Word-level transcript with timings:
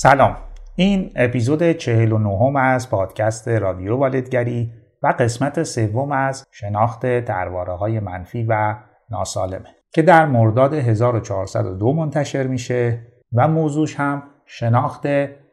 سلام. 0.00 0.36
این 0.76 1.10
اپیزود 1.16 1.72
49 1.72 2.60
از 2.60 2.90
پادکست 2.90 3.48
رادیو 3.48 3.96
والدگری 3.96 4.72
و 5.02 5.14
قسمت 5.18 5.62
سوم 5.62 6.12
از 6.12 6.46
شناخت 6.50 7.20
ترواره 7.20 7.72
های 7.72 8.00
منفی 8.00 8.46
و 8.48 8.76
ناسالمه 9.10 9.68
که 9.92 10.02
در 10.02 10.26
مرداد 10.26 10.74
1402 10.74 11.92
منتشر 11.92 12.46
میشه 12.46 13.06
و 13.32 13.48
موضوعش 13.48 14.00
هم 14.00 14.22
شناخت 14.46 15.06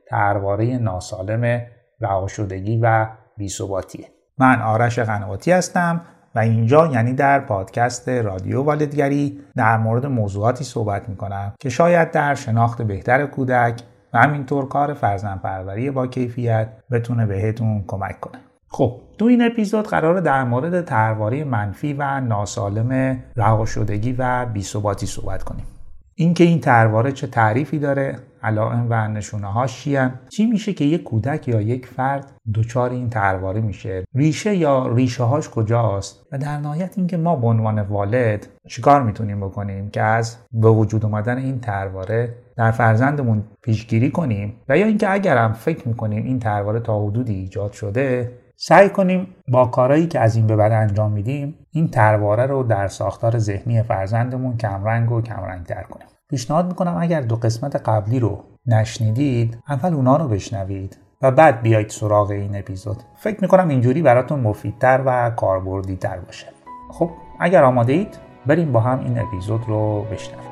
ترواره 0.10 0.78
ناسالم 0.78 1.62
رهاشدگی 2.02 2.80
و 2.84 3.08
بیثباتیه. 3.38 4.06
من 4.38 4.62
آرش 4.62 5.00
قنواتی 5.00 5.52
هستم 5.52 6.02
و 6.36 6.40
اینجا 6.40 6.88
یعنی 6.88 7.14
در 7.14 7.40
پادکست 7.40 8.10
رادیو 8.10 8.62
والدگری 8.62 9.40
در 9.56 9.78
مورد 9.78 10.06
موضوعاتی 10.06 10.64
صحبت 10.64 11.10
می‌کنم 11.10 11.54
که 11.60 11.70
شاید 11.70 12.12
در 12.12 12.36
شناخت 12.36 12.82
بهتر 12.82 13.26
کودک 13.26 13.82
و 14.16 14.18
همینطور 14.18 14.68
کار 14.68 14.94
فرزن 14.94 15.38
پروری 15.38 15.92
با 15.92 16.08
کیفیت 16.08 16.68
بتونه 16.92 17.26
بهتون 17.26 17.84
کمک 17.88 18.20
کنه. 18.20 18.40
خب 18.68 19.02
تو 19.18 19.26
این 19.26 19.42
اپیزود 19.42 19.88
قرار 19.88 20.20
در 20.20 20.44
مورد 20.44 20.86
ترواره 20.86 21.44
منفی 21.44 21.94
و 21.94 22.20
ناسالم 22.20 23.20
رها 23.36 23.66
شدگی 23.66 24.16
و 24.20 24.46
بیثباتی 24.46 25.06
صحبت 25.06 25.44
کنیم. 25.44 25.66
اینکه 26.16 26.44
این 26.44 26.60
ترواره 26.60 27.12
چه 27.12 27.28
تعریفی 27.28 27.80
داره 27.80 28.20
علائم 28.46 28.88
و 28.90 29.08
نشونه 29.08 29.68
چی 29.68 29.98
چی 30.30 30.46
میشه 30.46 30.74
که 30.74 30.86
یک 30.86 31.04
کودک 31.04 31.48
یا 31.48 31.62
یک 31.62 31.86
فرد 31.86 32.32
دچار 32.56 32.90
این 32.90 33.10
ترواره 33.10 33.62
میشه؟ 33.62 34.04
ریشه 34.16 34.56
یا 34.56 34.88
ریشه 34.88 35.24
هاش 35.24 35.50
کجاست؟ 35.50 36.28
و 36.32 36.38
در 36.38 36.58
نهایت 36.58 36.98
اینکه 36.98 37.18
ما 37.18 37.36
به 37.36 37.48
عنوان 37.48 37.80
والد 37.80 38.48
چیکار 38.68 39.04
می‌تونیم 39.04 39.40
بکنیم 39.40 39.90
که 39.90 40.02
از 40.02 40.38
به 40.52 40.70
وجود 40.70 41.06
اومدن 41.06 41.38
این 41.38 41.60
ترواره 41.60 42.36
در 42.58 42.72
فرزندمون 42.72 43.44
پیشگیری 43.62 44.12
کنیم؟ 44.12 44.54
و 44.70 44.78
یا 44.78 44.86
اینکه 44.86 45.12
اگرم 45.12 45.54
فکر 45.54 45.88
می‌کنیم 45.88 46.24
این 46.24 46.40
ترواره 46.40 46.80
تا 46.80 47.06
حدودی 47.06 47.34
ایجاد 47.34 47.72
شده 47.72 48.32
سعی 48.58 48.90
کنیم 48.90 49.28
با 49.48 49.66
کارهایی 49.66 50.08
که 50.08 50.20
از 50.20 50.36
این 50.36 50.48
به 50.48 50.56
بعد 50.56 50.72
انجام 50.72 51.12
میدیم 51.12 51.56
این 51.72 51.88
ترواره 51.88 52.46
رو 52.46 52.64
در 52.64 52.88
ساختار 52.88 53.38
ذهنی 53.38 53.84
فرزندمون 53.84 54.58
کمرنگ 54.58 55.12
و 55.12 55.22
کمرنگتر 55.22 55.84
کنیم. 55.84 56.08
پیشنهاد 56.30 56.68
می‌کنم 56.68 56.98
اگر 57.00 57.22
دو 57.22 57.36
قسمت 57.36 57.76
قبلی 57.76 58.20
رو 58.20 58.44
نشنیدید 58.66 59.58
اول 59.70 59.94
اونا 59.94 60.18
رو 60.18 60.28
بشنوید 60.28 60.98
و 61.22 61.32
بعد 61.32 61.62
بیایید 61.62 61.90
سراغ 61.90 62.30
این 62.30 62.56
اپیزود. 62.56 62.98
فکر 63.16 63.42
می‌کنم 63.42 63.68
اینجوری 63.68 64.02
براتون 64.02 64.40
مفیدتر 64.40 65.02
و 65.06 65.30
کاربردیتر 65.30 66.18
باشه. 66.18 66.48
خب 66.92 67.10
اگر 67.40 67.64
آماده 67.64 67.94
اید 67.94 68.18
بریم 68.46 68.72
با 68.72 68.80
هم 68.80 69.00
این 69.00 69.20
اپیزود 69.20 69.62
رو 69.68 70.02
بشنویم. 70.02 70.46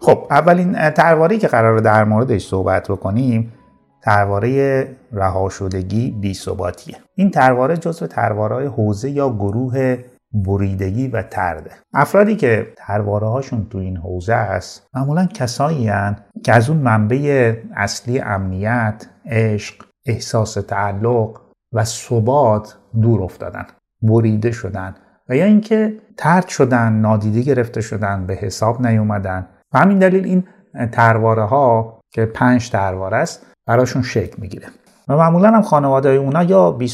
خب 0.00 0.26
اولین 0.30 0.90
ترواری 0.90 1.38
که 1.38 1.48
قرار 1.48 1.78
در 1.78 2.04
موردش 2.04 2.46
صحبت 2.46 2.90
بکنیم 2.90 3.52
ترواره 4.02 4.86
رها 5.12 5.48
شدگی 5.48 6.10
بی 6.10 6.34
ثباتیه. 6.34 6.96
این 7.14 7.30
ترواره 7.30 7.76
جزو 7.76 8.06
ترواره 8.06 8.68
حوزه 8.68 9.10
یا 9.10 9.30
گروه 9.30 9.98
بریدگی 10.32 11.08
و 11.08 11.22
ترده 11.22 11.70
افرادی 11.94 12.36
که 12.36 12.66
ترواره 12.76 13.26
هاشون 13.26 13.66
تو 13.70 13.78
این 13.78 13.96
حوزه 13.96 14.34
است 14.34 14.86
معمولا 14.94 15.26
کسایی 15.26 15.90
که 16.44 16.52
از 16.52 16.70
اون 16.70 16.78
منبع 16.78 17.54
اصلی 17.76 18.20
امنیت 18.20 19.06
عشق 19.26 19.84
احساس 20.06 20.54
تعلق 20.54 21.40
و 21.72 21.84
ثبات 21.84 22.76
دور 23.02 23.22
افتادن 23.22 23.66
بریده 24.02 24.50
شدن 24.50 24.94
و 25.28 25.36
یا 25.36 25.44
اینکه 25.44 25.94
ترد 26.16 26.48
شدن 26.48 26.92
نادیده 26.92 27.42
گرفته 27.42 27.80
شدن 27.80 28.26
به 28.26 28.34
حساب 28.34 28.86
نیومدن. 28.86 29.46
و 29.74 29.78
همین 29.78 29.98
دلیل 29.98 30.24
این 30.24 30.44
ترواره 30.92 31.44
ها 31.44 31.97
که 32.10 32.26
پنج 32.26 32.70
ترواره 32.70 33.16
است 33.16 33.46
براشون 33.66 34.02
شکل 34.02 34.42
می‌گیره. 34.42 34.66
و 35.08 35.16
معمولا 35.16 35.50
هم 35.50 35.62
خانواده 35.62 36.08
اونا 36.08 36.42
یا 36.42 36.70
بی 36.70 36.88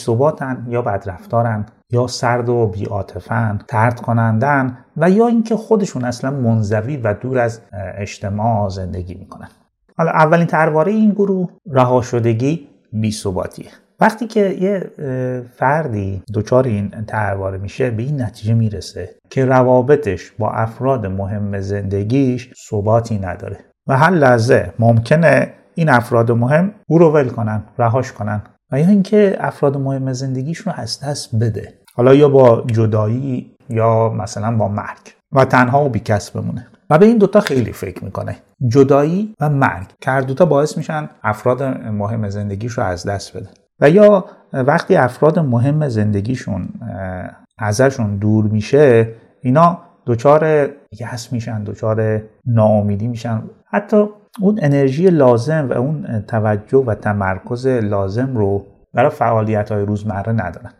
یا 0.69 0.83
بدرفتارن 0.83 1.67
یا 1.91 2.07
سرد 2.07 2.49
و 2.49 2.67
بیاتفن 2.67 3.59
ترد 3.69 4.01
کنندن 4.01 4.79
و 4.97 5.11
یا 5.11 5.27
اینکه 5.27 5.57
خودشون 5.57 6.05
اصلا 6.05 6.31
منزوی 6.31 6.97
و 6.97 7.15
دور 7.15 7.39
از 7.39 7.61
اجتماع 7.99 8.69
زندگی 8.69 9.15
می‌کنن. 9.15 9.49
حالا 9.99 10.11
اولین 10.11 10.47
ترواره 10.47 10.93
این 10.93 11.11
گروه 11.11 11.49
رها 11.71 12.03
شدگی 12.03 12.69
بی 12.93 13.15
وقتی 14.01 14.27
که 14.27 14.41
یه 14.41 14.91
فردی 15.57 16.23
دچار 16.35 16.65
این 16.65 16.91
ترواره 17.07 17.59
میشه 17.59 17.91
به 17.91 18.03
این 18.03 18.23
نتیجه 18.23 18.55
می‌رسه 18.55 19.15
که 19.31 19.45
روابطش 19.45 20.33
با 20.39 20.51
افراد 20.51 21.07
مهم 21.07 21.61
زندگیش 21.61 22.53
ثباتی 22.69 23.19
نداره. 23.19 23.59
و 23.89 23.97
هر 23.97 24.11
لحظه 24.11 24.75
ممکنه 24.79 25.53
این 25.75 25.89
افراد 25.89 26.33
مهم 26.33 26.71
او 26.87 26.99
رو 26.99 27.13
ول 27.13 27.29
کنن 27.29 27.63
رهاش 27.79 28.13
کنن. 28.13 28.43
و 28.73 28.81
یا 28.81 28.89
اینکه 28.89 29.37
افراد 29.41 29.77
مهم 29.77 30.13
زندگیش 30.13 30.59
رو 30.59 30.73
از 30.77 31.01
دست 31.01 31.37
بده. 31.37 31.75
حالا 31.95 32.15
یا 32.15 32.29
با 32.29 32.65
جدایی 32.67 33.57
یا 33.71 34.09
مثلا 34.09 34.57
با 34.57 34.69
مرگ. 34.69 35.15
و 35.33 35.45
تنها 35.45 35.85
و 35.85 35.89
بیکس 35.89 36.31
بمونه. 36.31 36.67
و 36.91 36.99
به 36.99 37.07
این 37.07 37.19
دوتا 37.19 37.41
خیلی 37.41 37.73
فکر 37.73 38.05
می‌کنه. 38.05 38.37
جدایی 38.69 39.35
و 39.41 39.51
مرگ. 39.51 39.87
که 40.01 40.11
هر 40.11 40.21
دوتا 40.21 40.45
باعث 40.45 40.77
میشن 40.77 41.09
افراد 41.23 41.63
مهم 41.89 42.29
زندگیش 42.29 42.73
رو 42.73 42.85
از 42.85 43.07
دست 43.07 43.37
بده. 43.37 43.49
و 43.81 43.91
یا 43.91 44.25
وقتی 44.53 44.97
افراد 44.97 45.39
مهم 45.39 45.89
زندگیشون 45.89 46.69
ازشون 47.59 48.17
دور 48.17 48.45
میشه 48.45 49.09
اینا 49.43 49.79
دچار 50.07 50.69
یس 51.01 51.33
میشن 51.33 51.65
دچار 51.65 52.23
ناامیدی 52.47 53.09
میشن. 53.09 53.43
حتی 53.75 54.07
اون 54.41 54.59
انرژی 54.63 55.07
لازم 55.07 55.69
و 55.71 55.73
اون 55.73 56.25
توجه 56.29 56.79
و 56.79 56.95
تمرکز 56.95 57.67
لازم 57.67 58.37
رو 58.37 58.67
برای 58.93 59.11
فعالیت 59.11 59.73
های 59.73 59.85
روزمره 59.85 60.33
ندارن. 60.33 60.73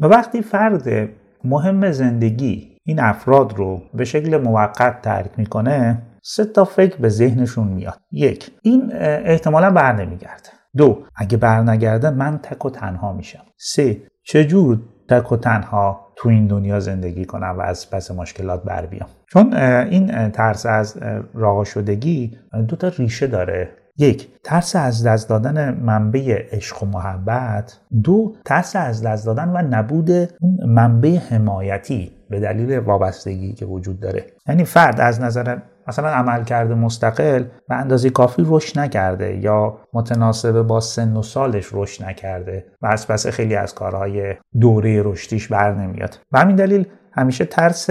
و 0.00 0.06
وقتی 0.06 0.42
فرد 0.42 1.08
مهم 1.44 1.92
زندگی 1.92 2.76
این 2.84 3.00
افراد 3.00 3.52
رو 3.56 3.82
به 3.94 4.04
شکل 4.04 4.36
موقت 4.36 5.02
ترک 5.02 5.30
می‌کنه 5.36 6.02
سه 6.22 6.44
تا 6.44 6.64
فکر 6.64 6.96
به 6.96 7.08
ذهنشون 7.08 7.68
میاد. 7.68 8.00
یک 8.12 8.50
این 8.62 8.92
احتمالا 9.24 9.70
بر 9.70 9.92
نمیگرده 9.92 10.48
دو 10.76 11.02
اگه 11.16 11.36
برنگرده 11.36 12.10
من 12.10 12.38
تک 12.38 12.64
و 12.64 12.70
تنها 12.70 13.12
میشم. 13.12 13.44
سه 13.56 14.02
چجور 14.24 14.78
تک 15.08 15.32
و 15.32 15.36
تنها 15.36 16.01
تو 16.22 16.28
این 16.28 16.46
دنیا 16.46 16.80
زندگی 16.80 17.24
کنم 17.24 17.54
و 17.58 17.60
از 17.60 17.90
پس 17.90 18.10
مشکلات 18.10 18.62
بر 18.62 18.86
بیام. 18.86 19.08
چون 19.32 19.54
این 19.54 20.30
ترس 20.30 20.66
از 20.66 20.98
راه 21.34 21.64
شدگی 21.64 22.38
دو 22.68 22.76
تا 22.76 22.88
ریشه 22.88 23.26
داره. 23.26 23.68
یک 23.98 24.28
ترس 24.44 24.76
از 24.76 25.06
دست 25.06 25.28
دادن 25.28 25.74
منبع 25.74 26.48
عشق 26.52 26.82
و 26.82 26.86
محبت. 26.86 27.80
دو 28.02 28.34
ترس 28.44 28.76
از 28.76 29.02
دست 29.02 29.26
دادن 29.26 29.48
و 29.48 29.62
نبود 29.76 30.10
اون 30.10 30.58
منبع 30.66 31.16
حمایتی 31.16 32.12
به 32.30 32.40
دلیل 32.40 32.78
وابستگی 32.78 33.52
که 33.52 33.66
وجود 33.66 34.00
داره. 34.00 34.26
یعنی 34.48 34.64
فرد 34.64 35.00
از 35.00 35.20
نظر 35.20 35.56
مثلا 35.88 36.08
عمل 36.08 36.44
کرده 36.44 36.74
مستقل 36.74 37.44
و 37.68 37.74
اندازه 37.74 38.10
کافی 38.10 38.46
رشد 38.46 38.78
نکرده 38.78 39.36
یا 39.36 39.78
متناسب 39.92 40.62
با 40.62 40.80
سن 40.80 41.16
و 41.16 41.22
سالش 41.22 41.68
رشد 41.72 42.04
نکرده 42.04 42.66
و 42.82 42.86
از 42.86 43.08
پس 43.08 43.26
خیلی 43.26 43.56
از 43.56 43.74
کارهای 43.74 44.34
دوره 44.60 45.02
رشدیش 45.02 45.48
بر 45.48 45.74
نمیاد. 45.74 46.18
و 46.32 46.38
همین 46.38 46.56
دلیل 46.56 46.86
همیشه 47.12 47.44
ترس 47.44 47.90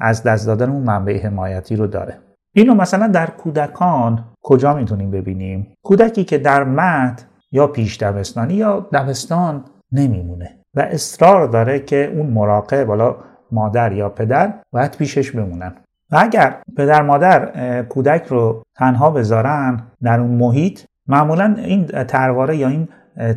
از 0.00 0.22
دست 0.22 0.46
دادن 0.46 0.70
اون 0.70 0.82
منبع 0.82 1.26
حمایتی 1.26 1.76
رو 1.76 1.86
داره. 1.86 2.18
اینو 2.52 2.74
مثلا 2.74 3.06
در 3.06 3.26
کودکان 3.26 4.24
کجا 4.42 4.74
می‌تونیم 4.74 5.10
ببینیم؟ 5.10 5.74
کودکی 5.82 6.24
که 6.24 6.38
در 6.38 6.64
مد 6.64 7.22
یا 7.52 7.66
پیش 7.66 7.96
دبستانی 7.96 8.54
یا 8.54 8.88
دبستان 8.92 9.64
نمیمونه 9.92 10.58
و 10.74 10.80
اصرار 10.80 11.48
داره 11.48 11.80
که 11.80 12.12
اون 12.16 12.26
مراقب 12.26 12.84
بالا 12.84 13.16
مادر 13.52 13.92
یا 13.92 14.08
پدر 14.08 14.54
باید 14.72 14.90
پیشش 14.90 15.30
بمونن. 15.30 15.74
و 16.10 16.16
اگر 16.20 16.56
پدر 16.76 17.02
مادر 17.02 17.82
کودک 17.82 18.26
رو 18.26 18.62
تنها 18.76 19.10
بذارن 19.10 19.82
در 20.02 20.20
اون 20.20 20.30
محیط 20.30 20.80
معمولا 21.06 21.54
این 21.58 21.86
ترواره 21.86 22.56
یا 22.56 22.68
این 22.68 22.88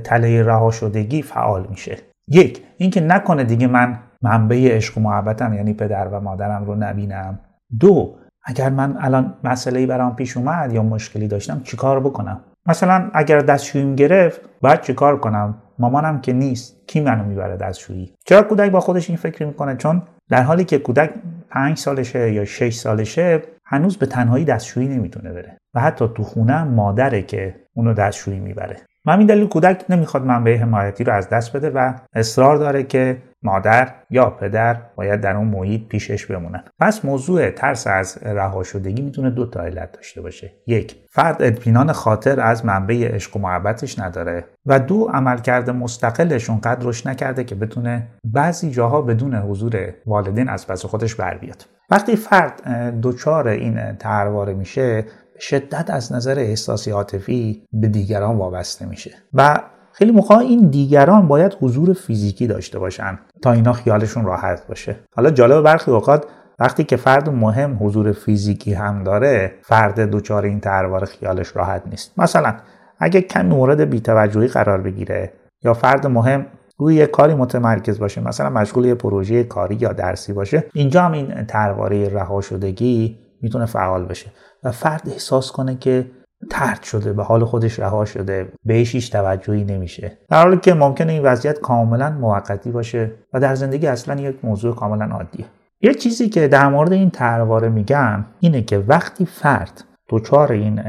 تله 0.04 0.44
رها 0.44 0.71
شدگی 0.71 1.21
فعال 1.21 1.68
میشه. 1.69 1.98
یک 2.27 2.63
اینکه 2.77 3.01
نکنه 3.01 3.44
دیگه 3.44 3.68
من 3.68 4.00
منبع 4.21 4.75
عشق 4.75 4.98
و 4.98 5.01
محبتم 5.01 5.54
یعنی 5.54 5.74
پدر 5.74 6.07
و 6.07 6.19
مادرم 6.19 6.66
رو 6.66 6.75
نبینم. 6.75 7.39
دو 7.80 8.16
اگر 8.44 8.69
من 8.69 8.98
الان 9.00 9.33
مسئله 9.44 9.86
برام 9.86 10.15
پیش 10.15 10.38
اومد 10.38 10.74
یا 10.74 10.83
مشکلی 10.83 11.27
داشتم 11.27 11.62
چیکار 11.63 12.00
بکنم؟ 12.00 12.39
مثلا 12.65 13.10
اگر 13.13 13.39
دستشوییم 13.39 13.95
گرفت 13.95 14.42
باید 14.62 14.81
چیکار 14.81 15.19
کنم؟ 15.19 15.56
مامانم 15.80 16.22
که 16.22 16.33
نیست 16.33 16.88
کی 16.88 17.01
منو 17.01 17.24
می‌بره 17.24 17.57
دستشویی؟ 17.57 18.13
چرا 18.25 18.42
کودک 18.42 18.72
با 18.72 18.80
خودش 18.80 19.10
این 19.10 19.18
فکر 19.18 19.45
می‌کنه؟ 19.45 19.75
چون 19.75 20.01
در 20.29 20.43
حالی 20.43 20.63
که 20.63 20.79
کودک 20.79 21.09
پنج 21.49 21.77
سالشه 21.77 22.33
یا 22.33 22.45
شش 22.45 22.73
سالشه 22.73 23.41
هنوز 23.65 23.97
به 23.97 24.05
تنهایی 24.05 24.45
دستشویی 24.45 24.87
نمی‌تونه 24.87 25.33
بره 25.33 25.57
و 25.73 25.79
حتی 25.79 26.05
تو 26.15 26.23
خونه 26.23 26.63
مادره 26.63 27.21
که 27.21 27.55
اونو 27.73 27.93
دستشویی 27.93 28.39
می‌بره. 28.39 28.77
همین 29.07 29.27
دلیل 29.27 29.47
کودک 29.47 29.85
نمی‌خواد 29.89 30.25
منبع 30.25 30.57
حمایتی 30.57 31.03
رو 31.03 31.13
از 31.13 31.29
دست 31.29 31.55
بده 31.55 31.69
و 31.69 31.93
اصرار 32.13 32.57
داره 32.57 32.83
که 32.83 33.17
مادر 33.44 33.94
یا 34.09 34.30
پدر 34.30 34.77
باید 34.95 35.21
در 35.21 35.36
اون 35.36 35.47
محیط 35.47 35.88
پیشش 35.88 36.25
بمونن. 36.25 36.63
پس 36.80 37.06
موضوع 37.06 37.50
ترس 37.50 37.88
از 37.88 38.18
رها 38.21 38.63
شدگی 38.63 39.01
می‌تونه 39.01 39.30
دو 39.30 39.45
تا 39.45 39.62
علت 39.62 39.91
داشته 39.91 40.21
باشه. 40.21 40.51
یک 40.68 40.95
فرد 41.09 41.41
اطمینان 41.41 41.91
خاطر 41.91 42.39
از 42.39 42.65
منبع 42.65 43.15
عشق 43.15 43.36
و 43.36 43.39
محبتش 43.39 44.00
نداره 44.00 44.45
و 44.65 44.80
دو 44.80 45.09
عملکرد 45.13 45.69
مستقلش 45.69 46.50
اونقدر 46.50 46.83
روش 46.83 47.07
نکرده 47.07 47.44
که 47.44 47.56
بتونه 47.56 48.07
بعضی 48.24 48.71
جاها 48.71 49.01
بدون 49.01 49.36
حضور 49.36 49.94
والدین 50.06 50.50
از 50.50 50.68
پس 50.68 50.86
خودش 50.86 51.15
بر 51.15 51.38
بیاد. 51.38 51.65
وقتی 51.89 52.15
فرد 52.15 52.62
دچار 53.01 53.47
این 53.47 53.95
ترواره 53.95 54.53
میشه 54.53 55.06
شدت 55.39 55.89
از 55.89 56.13
نظر 56.13 56.39
احساسی 56.39 56.91
عاطفی 56.91 57.63
به 57.74 57.88
دیگران 57.88 58.38
وابسته 58.38 58.86
میشه 58.86 59.12
و 59.33 59.59
خیلی 60.00 60.12
موقع 60.12 60.38
این 60.38 60.69
دیگران 60.69 61.28
باید 61.28 61.57
حضور 61.62 61.94
فیزیکی 61.94 62.48
داشته 62.48 62.80
باشن 62.80 63.19
تا 63.42 63.51
اینا 63.51 63.74
خیالشون 63.74 64.25
راحت 64.25 64.68
باشه. 64.68 64.96
حالا 65.16 65.30
جالب 65.30 65.63
برخی 65.63 65.92
اوقات 65.92 66.25
وقتی 66.60 66.84
که 66.84 66.96
فرد 66.96 67.30
مهم 67.30 67.78
حضور 67.81 68.12
فیزیکی 68.12 68.74
هم 68.74 69.04
داره 69.04 69.54
فرد 69.62 70.00
دچار 70.00 70.44
این 70.46 70.60
تروار 70.60 71.06
خیالش 71.06 71.56
راحت 71.56 71.84
نیست. 71.88 72.19
مثلا 72.19 72.56
اگه 73.00 73.22
کم 73.22 73.46
مورد 73.46 73.81
بیتوجهی 73.81 74.48
قرار 74.48 74.81
بگیره 74.81 75.34
یا 75.63 75.74
فرد 75.74 76.07
مهم 76.07 76.46
روی 76.78 76.96
یه 76.96 77.06
کاری 77.06 77.34
متمرکز 77.34 78.00
باشه 78.00 78.22
مثلا 78.22 78.50
مشغول 78.50 78.86
یه 78.86 78.96
پروژه 78.96 79.44
کاری 79.44 79.75
یا 79.75 79.94
درسی 79.94 80.34
باشه 80.34 80.63
اینجا 80.74 81.01
هم 81.01 81.12
این 81.12 81.46
ترواره 81.46 82.10
رها 82.10 82.42
شدگی 82.42 83.18
می‌تونه 83.42 83.66
فعال 83.66 84.06
بشه 84.06 84.28
و 84.63 84.72
فرد 84.72 85.01
احساس 85.12 85.51
کنه 85.51 85.75
که 85.75 86.06
ترد 86.50 86.83
شده 86.83 87.13
به 87.13 87.24
حال 87.24 87.45
خودش 87.45 87.80
رها 87.80 88.06
شده. 88.06 88.51
بهش 88.65 88.95
هیچ 88.95 89.12
توجهی 89.12 89.63
نمیشه. 89.63 90.18
در 90.30 90.44
حالی 90.44 90.57
که 90.57 90.74
ممکنه 90.74 91.12
این 91.12 91.24
وضعیت 91.24 91.59
کاملا 91.59 92.09
موقتی 92.09 92.71
باشه 92.71 93.12
و 93.33 93.39
در 93.39 93.56
زندگی 93.56 93.88
اصلا 93.88 94.21
یک 94.21 94.36
موضوع 94.44 94.75
کاملا 94.75 95.06
عادیه. 95.06 95.45
یه 95.81 95.94
چیزی 95.94 96.30
که 96.30 96.47
در 96.47 96.68
مورد 96.68 96.94
این 96.94 97.09
ترواره 97.09 97.69
میگم 97.69 98.25
اینه 98.39 98.62
که 98.62 98.77
وقتی 98.88 99.25
فرد 99.25 99.83
دچار 100.09 100.51
این 100.51 100.81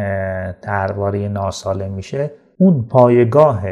ترواره 0.62 1.28
ناسالم 1.28 1.92
میشه 1.92 2.30
اون 2.58 2.82
پایگاه 2.82 3.62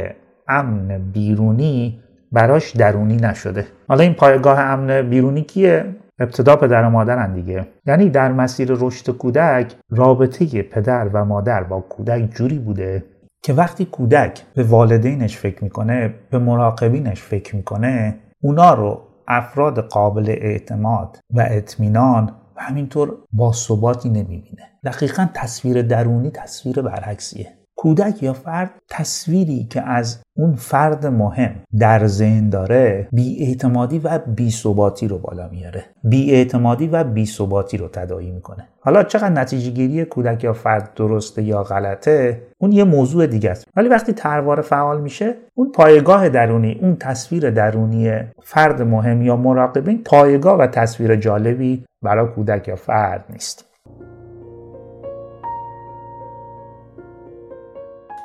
امن 0.49 1.11
بیرونی 1.13 2.01
براش 2.33 2.77
درونی 2.77 3.17
نشده. 3.17 3.67
حالا 3.89 4.03
این 4.03 4.15
پایگاه 4.15 4.59
امن 4.59 5.03
بیرونی 5.03 5.43
کیه؟ 5.43 5.85
ابتدا 6.19 6.57
پدر 6.57 6.85
و 6.85 6.91
مادرن 6.91 7.35
دیگه. 7.35 7.67
یعنی 7.87 8.11
در 8.11 8.33
مسیر 8.33 8.69
رشد 8.71 9.11
کودک 9.11 9.75
رابطه 9.91 10.63
پدر 10.63 11.09
و 11.13 11.25
مادر 11.25 11.63
با 11.63 11.81
کودک 11.81 12.31
جوری 12.31 12.59
بوده 12.59 13.05
که 13.43 13.53
وقتی 13.53 13.85
کودک 13.85 14.43
به 14.55 14.63
والدینش 14.63 15.37
فکر 15.37 15.65
می‌کنه 15.65 16.15
به 16.31 16.39
مراقبینش 16.39 17.23
فکر 17.23 17.57
می‌کنه 17.57 18.19
اونا 18.41 18.75
رو 18.75 19.03
افراد 19.29 19.79
قابل 19.79 20.29
اعتماد 20.29 21.19
و 21.35 21.47
اطمینان 21.51 22.33
و 22.57 22.61
همینطور 22.61 23.17
با 23.33 23.53
ثباتی 23.53 24.09
نمی‌بینه. 24.09 24.63
دقیقا 24.85 25.29
تصویر 25.35 25.83
درونی 25.83 26.31
تصویر 26.31 26.83
برعکسیه. 26.83 27.58
کودک 27.79 28.23
یا 28.23 28.33
فرد 28.33 28.71
تصویری 28.89 29.67
که 29.71 29.83
از 29.83 30.19
اون 30.37 30.55
فرد 30.55 31.07
مهم 31.07 31.55
در 31.79 32.07
ذهن 32.07 32.49
داره 32.49 33.09
بیاعتمادی 33.13 33.99
و 33.99 34.19
بیثباتی 34.19 35.09
رو 35.09 35.19
بالا 35.19 35.49
میاره. 35.49 35.85
بیاعتمادی 36.05 36.87
و 36.87 37.05
بیثباتی 37.05 37.77
رو 37.77 37.89
تداعی 37.89 38.31
می‌کنه. 38.31 38.69
حالا 38.81 39.03
چقدر 39.03 39.29
نتیجه 39.29 39.71
گیری 39.71 40.05
کودک 40.05 40.45
یا 40.45 40.53
فرد 40.53 40.95
درسته 40.95 41.43
یا 41.43 41.63
غلطه 41.63 42.43
اون 42.59 42.73
یه 42.73 42.85
موضوع 42.85 43.27
دیگه 43.27 43.51
است. 43.51 43.65
ولی 43.77 43.89
وقتی 43.89 44.13
تروار 44.13 44.61
فعال 44.61 45.01
میشه 45.01 45.35
اون 45.55 45.73
پایگاه 45.73 46.29
درونی 46.29 46.79
اون 46.83 46.97
تصویر 46.97 47.51
درونی 47.51 48.13
فرد 48.43 48.83
مهم 48.83 49.23
یا 49.23 49.37
مراقبین 49.37 50.03
پایگاه 50.05 50.59
و 50.59 50.67
تصویر 50.67 51.17
جالبی 51.17 51.85
برای 52.03 52.27
کودک 52.27 52.69
یا 52.69 52.77
فرد 52.77 53.25
نیست. 53.31 53.68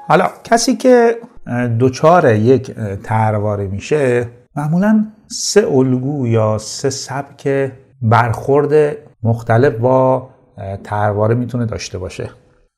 حالا 0.07 0.27
کسی 0.43 0.75
که 0.75 1.17
دوچار 1.79 2.33
یک 2.35 2.71
ترواره 3.03 3.67
میشه 3.67 4.27
معمولا 4.55 5.05
سه 5.27 5.67
الگو 5.67 6.27
یا 6.27 6.57
سه 6.57 6.89
سبک 6.89 7.71
برخورد 8.01 8.95
مختلف 9.23 9.73
با 9.73 10.29
ترواره 10.83 11.35
می‌تونه 11.35 11.65
داشته 11.65 11.97
باشه. 11.97 12.29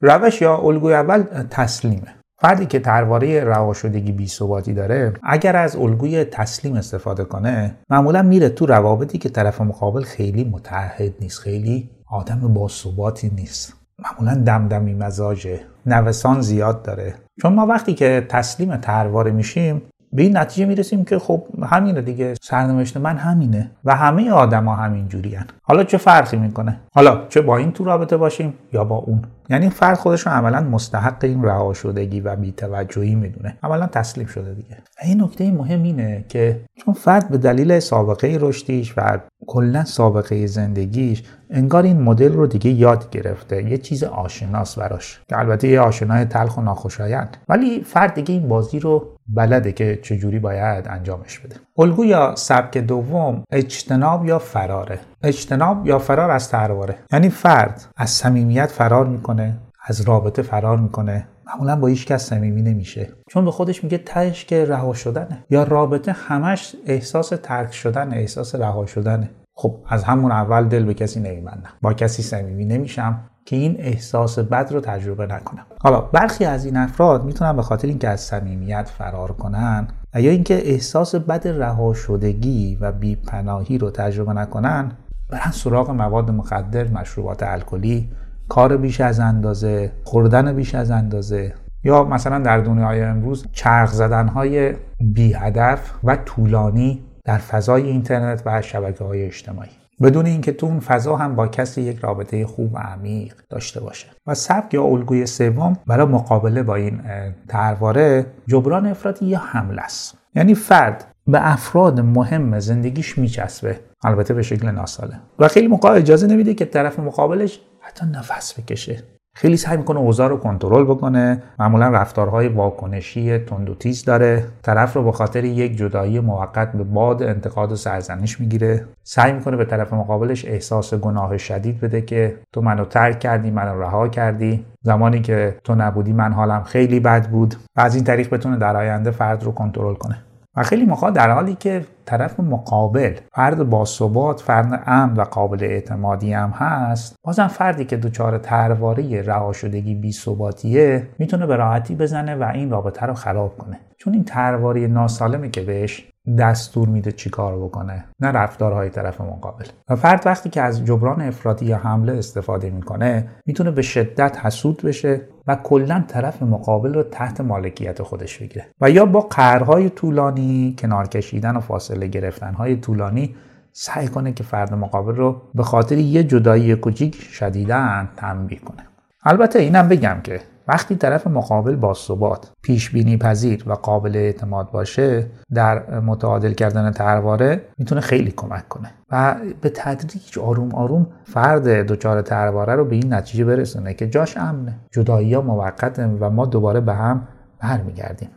روش 0.01 0.42
یا 0.42 0.57
الگوی 0.57 0.94
اول 0.94 1.24
تسلیمه. 1.50 2.16
فردی 2.42 2.66
که 2.66 2.80
ترواره 2.80 3.44
رها 3.44 3.74
شدگی 3.74 4.12
بی 4.12 4.27
ثباتی 4.27 4.74
داره 4.74 5.13
اگر 5.24 5.56
از 5.56 5.75
الگوی 5.75 6.24
تسلیم 6.24 6.75
استفاده 6.75 7.24
کنه 7.24 7.75
معمولا 7.89 8.22
میره 8.22 8.50
تو 8.50 8.66
روابطی 8.66 9.18
که 9.18 9.30
طرف 9.30 9.62
مقابل 9.62 10.01
خیلی 10.01 10.44
متحد 10.44 11.13
نیست 11.19 11.39
خیلی 11.39 11.89
آدم 12.12 12.54
با 12.54 12.68
ثباتی 12.68 13.31
نیست. 13.36 13.85
معمولا 14.06 14.44
دمدمی 14.44 14.94
مزاجه. 14.94 15.60
نوسان 15.86 16.42
زیاد 16.42 16.84
داره. 16.84 17.13
چون 17.42 17.54
ما 17.54 17.66
وقتی 17.66 17.94
که 17.94 18.25
تسلیم 18.30 18.78
ترواره 18.78 19.31
میشیم 19.31 19.81
به 20.13 20.22
این 20.22 20.38
نتیجه 20.38 20.66
می‌رسیم 20.66 21.04
که 21.04 21.19
خب 21.19 21.44
همینه 21.63 22.02
دیگه. 22.02 22.34
سرنوشت 22.42 22.98
من 22.98 23.18
همینه 23.18 23.72
و 23.86 23.96
همه 23.96 24.31
آدما 24.31 24.75
همین 24.75 25.07
جوری 25.07 25.38
حالا 25.63 25.84
چه 25.84 25.98
فرقی 25.98 26.38
می‌کنه؟ 26.38 26.80
حالا 26.96 27.22
چه 27.30 27.42
با 27.42 27.57
این 27.57 27.72
تو 27.72 27.84
رابطه 27.84 28.18
باشیم 28.18 28.54
یا 28.74 28.84
با 28.84 28.96
اون؟ 28.96 29.22
یعنی 29.50 29.69
فرد 29.69 29.98
خودش 29.98 30.28
رو 30.28 30.31
عملا 30.31 30.62
مستحق 30.62 31.24
این 31.24 31.44
رها 31.44 31.74
شدگی 31.74 32.22
و 32.22 32.36
بیتوجهی 32.36 33.16
می‌دونه. 33.16 33.58
عملا 33.63 33.88
تسلیم 33.88 34.28
شده 34.28 34.54
دیگه. 34.54 34.78
این 35.04 35.22
نکته 35.22 35.51
مهم 35.51 35.84
اینه 35.84 36.25
که 36.30 36.62
چون 36.75 36.94
فرد 36.94 37.30
به 37.30 37.38
دلیل 37.38 37.80
سابقه 37.80 38.38
رشدیش 38.42 38.94
و 38.98 39.19
کلا 39.47 39.83
سابقه 39.83 40.47
زندگیش 40.47 41.24
انگار 41.50 41.83
این 41.83 42.01
مدل 42.01 42.33
رو 42.33 42.47
دیگه 42.47 42.71
یاد 42.71 43.09
گرفته 43.09 43.63
یه 43.63 43.77
چیز 43.77 44.03
آشناس 44.03 44.80
براش. 44.80 45.21
که 45.30 45.39
البته 45.39 45.68
یه 45.68 45.80
آشنای 45.80 46.25
تلخ 46.25 46.57
و 46.57 46.62
ناخوشایند. 46.62 47.38
ولی 47.50 47.83
فرد 47.83 48.13
دیگه 48.13 48.33
این 48.33 48.47
بازی 48.47 48.80
رو 48.80 49.15
بلده 49.27 49.71
که 49.71 50.00
چجوری 50.03 50.39
باید 50.39 50.88
انجامش 50.88 51.39
بده. 51.39 51.56
الگو 51.77 52.06
یا 52.06 52.36
سبک 52.36 52.77
دوم 52.77 53.44
اجتناب 53.51 54.25
یا 54.25 54.39
فراره. 54.39 55.00
اجتناب 55.24 55.88
یا 55.88 56.00
فرار 56.00 56.31
از 56.31 56.50
ترواره. 56.50 56.95
یعنی 57.12 57.30
فرد 57.30 57.86
از 57.98 58.09
صمیمیت 58.09 58.71
فرار 58.71 59.06
می‌کنه 59.06 59.57
از 59.88 60.01
رابطه 60.01 60.41
فرار 60.41 60.77
می‌کنه 60.77 61.27
معمولا 61.47 61.75
با 61.75 61.88
هیچ 61.88 62.06
کس 62.06 62.25
صمیمی 62.25 62.62
نمیشه. 62.62 63.09
چون 63.30 63.45
به 63.45 63.51
خودش 63.51 63.83
میگه 63.83 63.97
تهش 63.97 64.45
که 64.45 64.65
رها 64.65 64.94
شدنه. 64.94 65.44
یا 65.50 65.63
رابطه 65.63 66.12
همش 66.12 66.75
احساس 66.86 67.30
ترک 67.44 67.74
شدن 67.74 68.13
احساس 68.13 68.56
رها 68.56 68.86
شدنه. 68.86 69.30
خب 69.53 69.75
از 69.88 70.03
همون 70.03 70.31
اول 70.31 70.67
دل 70.67 70.86
به 70.86 70.93
کسی 70.93 71.20
نمیبندم 71.20 71.70
با 71.81 71.93
کسی 71.93 72.24
صمیمی 72.24 72.65
نمیشم 72.65 73.20
که 73.46 73.55
این 73.55 73.75
احساس 73.79 74.39
بد 74.39 74.74
رو 74.74 74.79
تجربه 74.79 75.25
نکنم. 75.25 75.65
حالا 75.79 76.01
برخی 76.01 76.46
از 76.46 76.65
این 76.65 76.77
افراد 76.77 77.25
می‌تونن 77.25 77.55
به 77.55 77.62
خاطر 77.62 77.88
اینکه 77.88 78.10
از 78.10 78.22
صمیمیت 78.22 78.89
فرار 78.98 79.31
کنن 79.31 79.88
یا 80.15 80.31
اینکه 80.31 80.70
احساس 80.72 81.15
بد 81.15 81.48
رها 81.48 81.93
شدگی 81.93 82.77
و 82.81 82.91
بیپناهی 82.91 83.77
رو 83.77 83.91
تجربه 83.91 84.34
نکنن 84.34 84.91
برن 85.29 85.51
سراغ 85.51 85.89
مواد 85.89 86.31
مخدر 86.31 86.88
مشروبات 86.88 87.43
الکلی 87.43 88.10
کار 88.50 88.78
بیش 88.78 89.02
از 89.02 89.20
اندازه 89.20 89.92
خوردن 90.04 90.54
بیش 90.54 90.75
از 90.75 90.92
اندازه 90.92 91.54
یا 91.84 92.04
مثلا 92.04 92.40
در 92.40 92.58
دنیای 92.58 93.02
امروز 93.02 93.46
چرخ 93.52 93.92
زدن 93.92 94.28
های 94.28 94.74
بی 95.00 95.34
هدف 95.34 95.92
و 96.04 96.16
طولانی 96.16 97.04
در 97.25 97.38
فضای 97.38 97.84
اینترنت 97.84 98.42
و 98.46 98.62
شبکه 98.62 99.04
های 99.04 99.25
اجتماعی. 99.25 99.70
بدون 100.02 100.25
اینکه 100.25 100.52
تو 100.52 100.66
اون 100.66 100.80
فضا 100.80 101.16
هم 101.16 101.36
با 101.36 101.48
کسی 101.48 101.82
یک 101.82 102.00
رابطه 102.00 102.46
خوب 102.46 102.74
و 102.74 102.78
عمیق 102.78 103.34
داشته 103.50 103.80
باشه. 103.80 104.08
و 104.28 104.34
سبک 104.34 104.74
یا 104.74 104.84
الگوی 104.84 105.25
سوم 105.25 105.78
برای 105.88 106.08
مقابله 106.08 106.64
با 106.64 106.75
این 106.75 107.02
ترواره 107.48 108.25
جبران 108.48 108.86
افرادی 108.86 109.25
یا 109.25 109.40
حمله 109.40 109.82
است. 109.82 110.18
یعنی 110.36 110.56
فرد 110.56 111.06
به 111.28 111.54
افراد 111.54 112.00
مهم 112.00 112.60
زندگیش 112.60 113.18
میچسبه. 113.18 113.80
البته 114.04 114.34
به 114.34 114.42
شکل 114.42 114.68
ناساله 114.72 115.20
و 115.40 115.48
خیلی 115.48 115.68
موقع 115.68 115.90
اجازه 115.90 116.28
نمیده 116.28 116.54
که 116.54 116.66
طرف 116.66 117.00
مقابلش 117.00 117.60
حتی 117.96 118.06
نفس 118.06 118.60
بکشه 118.60 119.04
خیلی 119.36 119.58
سعی 119.58 119.78
می‌کنه 119.78 120.00
اوضاع 120.00 120.30
رو 120.30 120.38
کنترل 120.38 120.84
بکنه. 120.84 121.44
معمولا 121.60 121.90
رفتارهای 121.90 122.48
واکنشی 122.48 123.38
تند 123.38 123.70
و 123.70 123.75
تیز 123.75 124.06
داره. 124.06 124.44
طرف 124.62 124.94
رو 124.94 125.04
به 125.04 125.12
خاطر 125.12 125.44
یک 125.44 125.78
جدایی 125.78 126.20
موقت 126.20 126.72
به 126.72 126.84
باد 126.84 127.24
انتقاد 127.24 127.72
و 127.72 127.75
سرزنش 127.75 128.40
می‌گیره. 128.40 128.86
سعی 129.04 129.34
می‌کنه 129.34 129.58
به 129.58 129.66
طرف 129.66 129.94
مقابلش 129.94 130.46
احساس 130.46 130.94
گناه 130.94 131.38
شدید 131.38 131.80
بده 131.80 132.02
که 132.02 132.38
تو 132.54 132.62
منو 132.62 132.86
ترک 132.86 133.20
کردی 133.20 133.52
منو 133.52 133.82
رها 133.82 134.08
کردی. 134.08 134.66
زمانی 134.82 135.22
که 135.22 135.58
تو 135.64 135.75
نبودی 135.75 136.14
من 136.14 136.34
حالم 136.34 136.64
خیلی 136.64 137.00
بد 137.00 137.30
بود. 137.30 137.56
و 137.75 137.82
از 137.82 137.96
این 137.96 138.04
طریق 138.04 138.34
بتونه 138.34 138.58
در 138.58 138.78
آینده 138.78 139.12
فرد 139.12 139.44
رو 139.44 139.52
کنترل 139.52 139.94
کنه. 139.94 140.18
و 140.57 140.63
خیلی 140.63 140.85
موقع 140.85 141.12
در 141.12 141.31
حالی 141.31 141.55
که 141.55 141.85
طرف 142.05 142.39
مقابل 142.39 143.13
فرد 143.33 143.69
با 143.69 143.85
ثبات 143.85 144.41
فرد 144.41 144.83
امن 144.85 145.13
و 145.13 145.21
قابل 145.21 145.63
اعتمادی 145.63 146.33
هم 146.33 146.50
هست 146.50 147.15
بازم 147.24 147.47
فردی 147.47 147.85
که 147.85 147.97
دچار 147.97 148.38
ترواره 148.38 149.21
رها 149.21 149.53
شدگی 149.53 149.95
بی 149.95 150.12
ثباتیه 150.12 151.07
می‌تونه 151.19 151.45
به 151.45 151.55
راحتی 151.55 151.95
بزنه 151.95 152.35
و 152.35 152.51
این 152.53 152.69
رابطه 152.69 153.05
رو 153.05 153.13
خراب 153.13 153.57
کنه. 153.57 153.79
چون 153.97 154.13
این 154.13 154.24
ترواره 154.24 154.88
ناسالمه 154.88 155.50
که 155.50 155.62
بهش 155.62 156.09
دستور 156.38 156.88
میده 156.88 157.12
چی 157.12 157.29
کار 157.29 157.58
بکنه 157.58 158.05
نه 158.20 158.27
رفتارهای 158.27 158.89
طرف 158.89 159.22
مقابل. 159.22 159.65
و 159.89 159.96
فرد 159.96 160.22
وقتی 160.25 160.50
که 160.50 160.62
از 160.62 160.86
جبران 160.86 161.22
افراطی 161.22 161.65
یا 161.65 161.77
حمله 161.77 162.13
استفاده 162.13 162.70
می‌کنه 162.70 163.27
می‌تونه 163.46 163.72
به 163.72 163.82
شدت 163.82 164.38
حسود 164.46 164.82
بشه 164.82 165.22
و 165.48 165.55
کلا 165.55 166.03
طرف 166.08 166.44
مقابل 166.44 166.94
رو 166.94 167.03
تحت 167.03 167.41
مالکیت 167.41 168.01
خودش 168.01 168.38
بگیره. 168.38 168.65
و 168.82 168.89
یا 168.89 169.05
با 169.05 169.22
قهرهای 169.22 169.89
طولانی 169.89 170.75
کنار 170.79 171.08
کشیدن 171.08 171.55
و 171.55 171.60
فاصله 171.60 172.08
گرفتنهای 172.08 172.75
طولانی 172.75 173.36
سعی 173.72 174.08
کنه 174.08 174.34
که 174.34 174.44
فرد 174.44 174.74
مقابل 174.74 175.15
رو 175.15 175.41
به 175.55 175.63
خاطر 175.63 175.98
یه 175.98 176.24
جدایی 176.24 176.75
کوچیک 176.75 177.15
شدیدن 177.15 178.10
تنبیه 178.17 178.60
کنه. 178.60 178.88
البته 179.24 179.60
اینم 179.60 179.88
بگم 179.88 180.17
که 180.24 180.41
وقتی 180.67 180.95
طرف 180.95 181.27
مقابل 181.27 181.75
با 181.75 181.93
ثبات 181.93 182.51
پیش 182.62 182.89
بینی 182.89 183.17
پذیر 183.17 183.63
و 183.65 183.74
قابل 183.74 184.15
اعتماد 184.15 184.72
باشه 184.72 185.27
در 185.53 186.00
متعادل 186.00 186.53
کردن 186.53 186.91
ترواره 186.91 187.62
می‌تونه 187.77 188.01
خیلی 188.01 188.31
کمک 188.31 188.67
کنه 188.69 188.91
و 189.12 189.36
به 189.62 189.69
تدریج 189.69 190.39
آروم 190.39 190.75
آروم 190.75 191.07
فرد 191.24 191.67
دچار 191.67 192.22
ترواره 192.22 192.75
رو 192.75 192.86
به 192.86 192.95
این 192.95 193.13
نتیجه 193.13 193.45
برسونه 193.45 193.93
که 193.93 194.07
جاش 194.07 194.38
امنه 194.38 194.75
جدایی 194.91 195.34
ها 195.34 195.41
موقته 195.41 196.05
و 196.05 196.29
ما 196.29 196.45
دوباره 196.45 196.79
به 196.79 196.93
هم 196.93 197.27
برمیگردیم. 197.60 198.29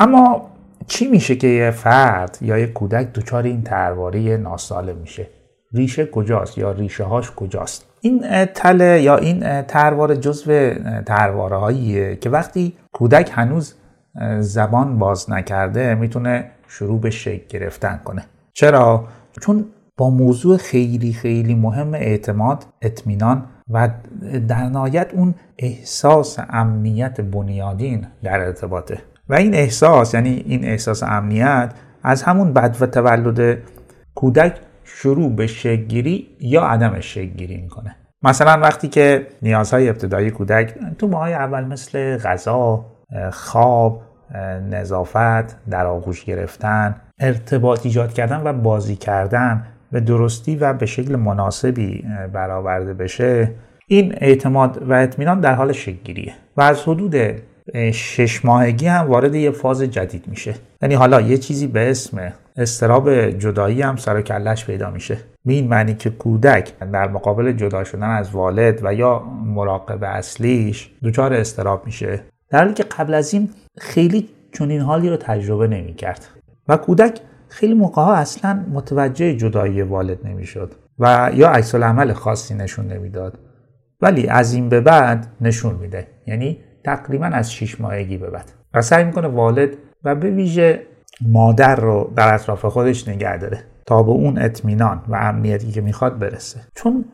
اما 0.00 0.50
چی 0.86 1.08
میشه 1.08 1.36
که 1.36 1.46
یه 1.46 1.70
فرد 1.70 2.38
یا 2.40 2.58
یه 2.58 2.66
کودک 2.66 3.12
دچار 3.12 3.42
این 3.42 3.62
ترواره 3.62 4.36
ناسالم 4.36 4.96
میشه؟ 4.96 5.26
ریشه 5.74 6.06
کجاست 6.06 6.58
یا 6.58 6.72
ریشه 6.72 7.04
هاش 7.04 7.30
کجاست؟ 7.30 7.86
این 8.00 8.44
تله 8.44 9.02
یا 9.02 9.16
این 9.16 9.62
ترواره 9.62 10.16
جزو 10.16 10.74
ترواره 11.06 11.56
هاییه 11.56 12.16
که 12.16 12.30
وقتی 12.30 12.76
کودک 12.92 13.30
هنوز 13.34 13.74
زبان 14.40 14.98
باز 14.98 15.30
نکرده 15.30 15.94
می‌تونه 15.94 16.50
شروع 16.68 17.00
به 17.00 17.10
شکل 17.10 17.58
گرفتن 17.58 18.00
کنه. 18.04 18.24
چرا؟ 18.52 19.04
چون 19.40 19.64
با 19.96 20.10
موضوع 20.10 20.56
خیلی 20.56 21.12
خیلی 21.12 21.54
مهم 21.54 21.94
اعتماد 21.94 22.66
اطمینان 22.82 23.44
و 23.68 23.88
در 24.48 24.68
نهایت 24.68 25.14
اون 25.14 25.34
احساس 25.58 26.38
امنیت 26.50 27.20
بنیادین 27.20 28.06
در 28.22 28.40
ارتباطه. 28.40 28.98
و 29.28 29.34
این 29.34 29.54
احساس 29.54 30.14
یعنی 30.14 30.44
این 30.46 30.64
احساس 30.64 31.02
امنیت 31.02 31.72
از 32.02 32.22
همون 32.22 32.52
بد 32.52 32.76
و 32.80 32.86
تولد 32.86 33.58
کودک 34.14 34.60
شروع 34.94 35.32
به 35.32 35.46
شگیری 35.46 36.28
یا 36.40 36.62
عدم 36.62 37.00
شگیری 37.00 37.56
می‌کنه. 37.56 37.96
مثلا 38.22 38.60
وقتی 38.60 38.88
که 38.88 39.26
نیازهای 39.42 39.88
ابتدایی 39.88 40.30
کودک 40.30 40.74
تو 40.98 41.08
ماهای 41.08 41.34
اول 41.34 41.64
مثل 41.64 42.18
غذا، 42.18 42.84
خواب، 43.32 44.02
نظافت، 44.70 45.70
در 45.70 45.86
آغوش 45.86 46.24
گرفتن، 46.24 46.96
ارتباط 47.20 47.86
ایجاد 47.86 48.12
کردن 48.12 48.42
و 48.44 48.52
بازی 48.52 48.96
کردن 48.96 49.66
به 49.92 50.00
درستی 50.00 50.56
و 50.56 50.72
به 50.72 50.86
شکل 50.86 51.16
مناسبی 51.16 52.04
برآورده 52.32 52.94
بشه 52.94 53.50
این 53.86 54.14
اعتماد 54.16 54.82
و 54.90 54.92
اطمینان 54.92 55.40
در 55.40 55.54
حال 55.54 55.72
شکلگیریه. 55.72 56.32
و 56.56 56.62
از 56.62 56.82
حدود 56.82 57.14
شش 57.92 58.44
ماهگی 58.44 58.86
هم 58.86 59.06
وارد 59.06 59.34
یه 59.34 59.50
فاز 59.50 59.82
جدید 59.82 60.24
میشه. 60.28 60.54
یعنی 60.82 60.94
حالا 60.94 61.20
یه 61.20 61.38
چیزی 61.38 61.66
به 61.66 61.90
اسم 61.90 62.32
استراب 62.56 63.30
جدایی 63.30 63.82
هم 63.82 63.96
سر 63.96 64.20
کلش 64.20 64.66
پیدا 64.66 64.90
میشه. 64.90 65.18
به 65.44 65.52
این 65.52 65.68
معنی 65.68 65.94
که 65.94 66.10
کودک 66.10 66.78
در 66.78 67.08
مقابل 67.08 67.52
جدا 67.52 67.84
شدن 67.84 68.10
از 68.10 68.30
والد 68.30 68.80
و 68.82 68.94
یا 68.94 69.18
مراقب 69.44 70.04
اصلیش 70.04 70.90
دچار 71.04 71.34
استراب 71.34 71.86
میشه. 71.86 72.20
در 72.50 72.58
حالی 72.58 72.74
که 72.74 72.82
قبل 72.82 73.14
از 73.14 73.34
این 73.34 73.50
خیلی 73.78 74.28
چنین 74.52 74.80
حالی 74.80 75.10
رو 75.10 75.16
تجربه 75.16 75.66
نمی‌کرد. 75.66 76.28
و 76.68 76.76
کودک 76.76 77.20
خیلی 77.48 77.74
موقع 77.74 78.02
ها 78.02 78.14
اصلا 78.14 78.64
متوجه 78.72 79.36
جدایی 79.36 79.82
والد 79.82 80.26
نمی‌شد 80.26 80.72
و 80.98 81.30
یا 81.34 81.48
عکس 81.48 81.74
عمل 81.74 82.12
خاصی 82.12 82.54
نشون 82.54 82.86
نمی‌داد. 82.86 83.38
ولی 84.00 84.28
از 84.28 84.54
این 84.54 84.68
به 84.68 84.80
بعد 84.80 85.26
نشون 85.40 85.74
میده. 85.74 86.06
یعنی 86.26 86.58
تقریبا 86.84 87.26
از 87.26 87.52
6 87.52 87.80
ماهگی 87.80 88.16
به 88.16 88.30
بعد. 88.30 88.52
و 88.74 88.82
سعی 88.82 89.04
می‌کنه 89.04 89.28
والد 89.28 89.70
و 90.04 90.14
به 90.14 90.30
ویژه 90.30 90.82
مادر 91.20 91.76
رو 91.76 92.12
در 92.16 92.34
اطراف 92.34 92.64
خودش 92.64 93.08
نگه 93.08 93.36
داره 93.36 93.64
تا 93.86 94.02
به 94.02 94.10
اون 94.10 94.38
اطمینان 94.38 95.02
و 95.08 95.16
امنیتی 95.16 95.70
که 95.70 95.80
می‌خواد 95.80 96.18
برسه. 96.18 96.60
چون 96.74 97.04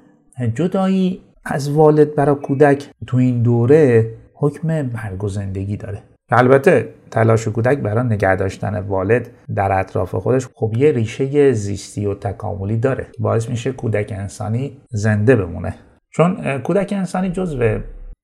جدایی 0.55 1.21
از 1.45 1.71
والد 1.71 2.15
برای 2.15 2.35
کودک 2.35 2.91
تو 3.07 3.17
این 3.17 3.43
دوره 3.43 4.11
حکم 4.35 4.83
مرگ 4.83 5.25
و 5.25 5.29
زندگی 5.29 5.77
داره. 5.77 6.03
البته 6.31 6.89
تلاش 7.11 7.49
کودک 7.49 7.79
برای 7.79 8.05
نگه 8.05 8.37
داشتن 8.37 8.79
والد 8.79 9.31
در 9.55 9.79
اطراف 9.79 10.15
خودش 10.15 10.49
خب 10.55 10.73
یه 10.77 10.93
ریشه 10.93 11.53
زیستی 11.53 12.07
و 12.07 12.15
تکاملی 12.15 12.77
داره. 12.77 13.07
باعث 13.19 13.49
میشه 13.49 13.73
کودک 13.73 14.13
انسانی 14.17 14.77
زنده 14.91 15.37
بمونه. 15.37 15.75
چون 16.11 16.59
کودک 16.59 16.93
انسانی 16.97 17.31
جزو 17.31 17.79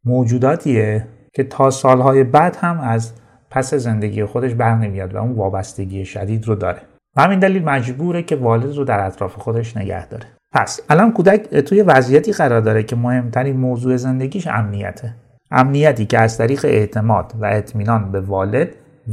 موجوداتیه 0.04 1.06
که 1.32 1.44
تا 1.44 1.70
سالهای 1.70 2.24
بعد 2.24 2.56
هم 2.56 2.80
از 2.80 3.12
پس 3.54 3.74
زندگی 3.74 4.24
خودش 4.24 4.54
بر 4.54 4.74
نمیاد 4.74 5.14
و 5.14 5.18
اون 5.18 5.32
وابستگی 5.32 6.04
شدید 6.04 6.46
رو 6.46 6.54
داره. 6.54 6.78
و 7.16 7.22
همین 7.22 7.38
دلیل 7.38 7.64
مجبوره 7.64 8.22
که 8.22 8.36
والد 8.36 8.76
رو 8.76 8.84
در 8.84 9.06
اطراف 9.06 9.34
خودش 9.34 9.76
نگه 9.76 10.06
داره. 10.06 10.24
پس 10.52 10.80
الان 10.90 11.12
کودک 11.12 11.54
توی 11.54 11.82
وضعیتی 11.82 12.32
قرار 12.32 12.60
داره 12.60 12.82
که 12.82 12.96
مهمترین 12.96 13.56
موضوع 13.56 13.96
زندگیش 13.96 14.46
امنیته. 14.46 15.14
امنیتی 15.50 16.06
که 16.06 16.18
از 16.18 16.38
طریق 16.38 16.64
اعتماد 16.64 17.34
و 17.40 17.46
اطمینان 17.46 18.12
به 18.12 18.20
والد 18.20 18.68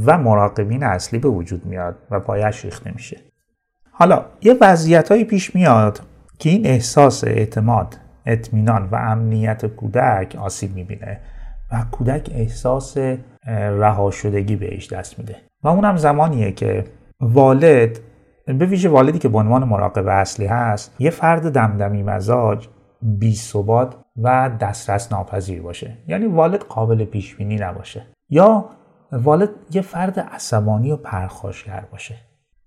و 0.06 0.18
مراقبین 0.18 0.82
اصلی 0.82 1.18
به 1.18 1.28
وجود 1.28 1.66
میاد 1.66 1.96
و 2.10 2.20
پایش 2.20 2.64
ریخته 2.64 2.92
میشه. 2.94 3.20
حالا 3.90 4.24
یه 4.42 4.56
وضعیت 4.60 5.22
پیش 5.22 5.54
میاد 5.54 6.00
که 6.38 6.50
این 6.50 6.66
احساس 6.66 7.24
اعتماد 7.24 7.98
اطمینان 8.26 8.88
و 8.92 8.96
امنیت 8.96 9.66
کودک 9.66 10.36
آسیب 10.36 10.74
می‌بینه. 10.74 11.20
و 11.72 11.84
کودک 11.90 12.30
احساس 12.34 12.96
رها 13.46 14.10
شدگی 14.10 14.56
بهش 14.56 14.92
دست 14.92 15.18
میده. 15.18 15.36
و 15.62 15.68
اونم 15.68 15.96
زمانیه 15.96 16.52
که 16.52 16.84
والد 17.20 17.98
به 18.46 18.66
ویژه 18.66 18.88
والدی 18.88 19.18
که 19.18 19.28
به 19.28 19.38
عنوان 19.38 19.64
مراقب 19.64 20.06
اصلی 20.08 20.46
هست 20.46 20.96
یه 20.98 21.10
فرد 21.10 21.52
دمدمی 21.52 22.02
مزاج 22.02 22.68
بی 23.02 23.34
ثبات 23.34 23.96
و 24.16 24.50
دسترس 24.60 25.12
ناپذیر 25.12 25.62
باشه. 25.62 25.96
یعنی 26.08 26.26
والد 26.26 26.62
قابل 26.62 27.04
پیش 27.04 27.34
بینی 27.34 27.56
نباشه. 27.56 28.02
یا 28.28 28.64
والد 29.12 29.50
یه 29.70 29.82
فرد 29.82 30.20
عصبانی 30.20 30.90
و 30.90 30.96
پرخاشگر 30.96 31.84
باشه. 31.92 32.14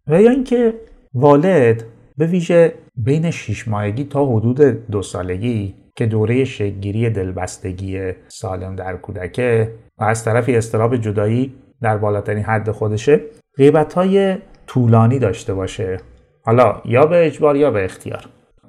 و 0.07 0.21
یا 0.21 0.31
اینکه 0.31 0.73
والد 1.13 1.83
به 2.17 2.25
ویژه 2.25 2.73
بین 2.95 3.31
6 3.31 3.67
ماهگی 3.67 4.03
تا 4.03 4.25
حدود 4.25 4.61
دو 4.91 5.01
سالگی 5.01 5.75
که 5.95 6.05
دوره 6.05 6.43
شگیری 6.43 7.09
دلبستگی 7.09 8.11
سالم 8.27 8.75
در 8.75 8.97
کودکه 8.97 9.71
و 9.97 10.03
از 10.03 10.23
طرفی 10.23 10.55
استراب 10.55 10.97
جدایی 10.97 11.53
در 11.81 11.97
بالاترین 11.97 12.43
حد 12.43 12.71
خودشه 12.71 13.21
غیبت 13.57 13.93
های 13.93 14.37
طولانی 14.67 15.19
داشته 15.19 15.53
باشه. 15.53 15.99
حالا 16.43 16.81
یا 16.85 17.05
به 17.05 17.25
اجبار 17.25 17.55
یا 17.55 17.71
به 17.71 17.85
اختیار. 17.85 18.25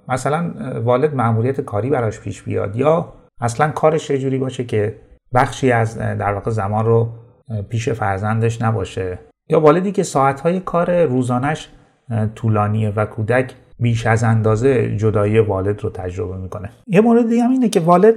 مثلا 0.09 0.53
والد 0.85 1.15
معمولیت 1.15 1.61
کاری 1.61 1.91
براش 1.91 2.21
پیش 2.21 2.43
بیاد 2.43 2.77
یا 2.77 3.13
اصلا 3.41 3.71
کارش 3.71 4.11
جوری 4.11 4.39
باشه 4.39 4.65
که 4.65 4.95
بخشی 5.35 5.73
از 5.73 5.99
در 5.99 6.35
واقع 6.35 6.51
زمان 6.51 6.87
رو 6.87 7.09
پیش 7.69 7.89
فرزندش 7.89 8.63
نباشه. 8.63 9.19
یا 9.49 9.61
والدی 9.61 9.93
که 9.93 10.03
ساعتهای 10.03 10.61
کار 10.61 11.05
روزانش 11.05 11.69
طولانیه 12.35 12.93
و 12.97 13.05
کودک 13.05 13.55
بیش 13.79 14.07
از 14.07 14.25
اندازه 14.25 14.97
جدایی 14.97 15.39
والد 15.39 15.83
رو 15.83 15.91
تجربه 15.91 16.37
می‌کنه. 16.37 16.71
یه 16.87 17.01
مورد 17.01 17.29
دیگه 17.29 17.43
هم 17.43 17.51
اینه 17.51 17.69
که 17.69 17.81
والد 17.81 18.15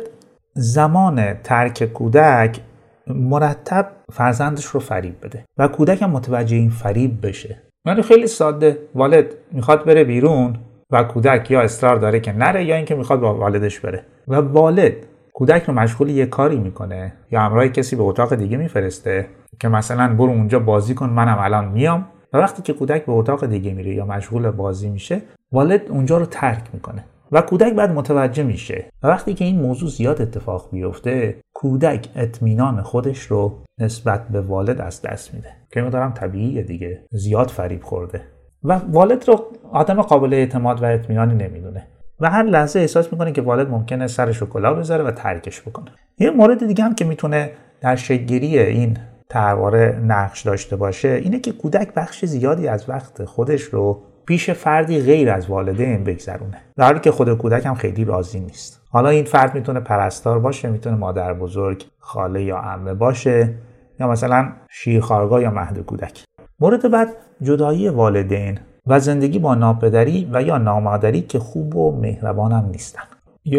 زمان 0.54 1.34
ترک 1.34 1.84
کودک 1.84 2.60
مرتب 3.08 3.88
فرزندش 4.12 4.66
رو 4.66 4.80
فریب 4.80 5.16
بده 5.24 5.46
و 5.58 5.68
کودک 5.68 6.02
هم 6.02 6.10
متوجه 6.10 6.58
این 6.58 6.70
فریب 6.70 7.28
بشه. 7.28 7.58
یعنی 7.86 8.02
خیلی 8.02 8.28
ساده. 8.28 8.78
والد 8.96 9.26
می‌خواد 9.52 9.86
بره 9.86 10.04
بیرون 10.04 10.56
و 10.92 11.04
کودک 11.04 11.52
یا 11.52 11.62
اصرار 11.62 11.96
داره 11.96 12.20
که 12.20 12.34
نره 12.34 12.66
یا 12.66 12.76
اینکه 12.76 12.96
می‌خواد 12.96 13.20
با 13.20 13.36
والدش 13.36 13.80
بره. 13.80 14.06
و 14.28 14.36
والد 14.36 14.94
کودک 15.34 15.64
رو 15.64 15.74
مشغول 15.74 16.10
یه 16.10 16.26
کاری 16.26 16.58
می‌کنه 16.58 17.14
یا 17.32 17.42
همراه 17.42 17.68
کسی 17.68 17.96
به 17.96 18.04
اتاق 18.04 18.36
دیگه 18.36 18.58
میفرسته 18.58 19.28
که 19.60 19.68
مثلا 19.68 20.14
برو 20.14 20.30
اونجا 20.30 20.60
بازی 20.60 20.96
کن 20.96 21.10
منم 21.10 21.38
الان 21.40 21.68
میام. 21.68 22.06
و 22.34 22.38
وقتی 22.38 22.62
که 22.62 22.74
کودک 22.74 23.06
به 23.06 23.12
اتاق 23.12 23.46
دیگه 23.46 23.74
میره 23.74 23.96
یا 23.96 24.06
مشغول 24.06 24.52
بازی 24.52 24.90
میشه 24.90 25.22
والد 25.52 25.82
اونجا 25.90 26.18
رو 26.18 26.26
ترک 26.26 26.64
می‌کنه 26.74 27.06
و 27.32 27.42
کودک 27.42 27.74
بعد 27.74 27.92
متوجه 27.92 28.44
میشه. 28.44 28.86
و 29.04 29.08
وقتی 29.08 29.34
که 29.34 29.46
این 29.46 29.62
موضوع 29.62 29.90
زیاد 29.90 30.22
اتفاق 30.22 30.70
بیفته 30.72 31.42
کودک 31.54 32.08
اطمینان 32.16 32.82
خودش 32.82 33.20
رو 33.20 33.64
نسبت 33.80 34.28
به 34.28 34.42
والد 34.42 34.82
از 34.82 35.02
دست 35.02 35.34
میده. 35.34 35.50
که 35.72 35.82
دارم 35.82 36.14
طبیعیه 36.14 36.64
دیگه 36.64 37.04
زیاد 37.12 37.48
فریب 37.48 37.84
خورده. 37.84 38.22
و 38.64 38.82
والد 38.92 39.28
رو 39.28 39.46
آدم 39.72 40.02
قابل 40.02 40.34
اعتماد 40.34 40.84
و 40.84 40.86
اطمینانی 40.86 41.34
نمی‌دونه. 41.34 41.88
و 42.20 42.30
هر 42.30 42.44
لحظه 42.44 42.80
احساس 42.80 43.14
می‌کنه 43.14 43.32
که 43.32 43.42
والد 43.42 43.70
ممکنه 43.70 44.08
سرش 44.08 44.38
رو 44.38 44.48
کلا 44.48 44.74
بذاره 44.74 45.04
و 45.04 45.12
ترکش 45.12 45.62
بکنه. 45.62 45.92
یه 46.20 46.30
مورد 46.30 46.68
دیگه 46.68 46.84
هم 46.84 46.96
که 46.96 47.06
می‌تونه 47.06 47.52
در 47.82 47.96
شگیری 47.96 48.60
این 48.60 48.98
ترواره 49.32 50.00
نقش 50.04 50.42
داشته 50.42 50.76
باشه 50.76 51.10
اینه 51.10 51.40
که 51.40 51.52
کودک 51.52 51.94
بخش 51.94 52.26
زیادی 52.26 52.68
از 52.68 52.90
وقت 52.90 53.26
خودش 53.26 53.62
رو 53.62 54.02
پیش 54.26 54.50
فردی 54.50 55.02
غیر 55.02 55.32
از 55.32 55.50
والدین 55.50 56.04
بگذرونه. 56.04 56.58
در 56.78 56.86
حالی 56.86 57.00
که 57.00 57.12
خود 57.12 57.38
کودک 57.38 57.66
هم 57.66 57.76
خیلی 57.76 58.06
راضی 58.06 58.40
نیست. 58.40 58.82
حالا 58.90 59.10
این 59.10 59.26
فرد 59.26 59.56
می‌تونه 59.56 59.80
پرستار 59.80 60.40
باشه 60.40 60.70
می‌تونه 60.70 60.96
مادر 60.96 61.34
بزرگ 61.34 61.86
خاله 62.00 62.44
یا 62.44 62.58
عمه 62.58 62.94
باشه 62.94 63.54
یا 64.00 64.08
مثلا 64.08 64.50
شیرخارگاه 64.70 65.42
یا 65.42 65.52
مهد 65.52 65.80
کودک. 65.80 66.24
مورد 66.60 66.92
بعد 66.92 67.08
جدایی 67.42 67.90
والدین 67.90 68.60
و 68.88 69.00
زندگی 69.00 69.40
با 69.40 69.56
ناپدری 69.56 70.30
و 70.34 70.42
یا 70.42 70.58
نامادری 70.58 71.22
که 71.22 71.40
خوب 71.40 71.76
و 71.76 72.00
مهربان 72.02 72.52
هم 72.52 72.66
نیستن. 72.66 73.04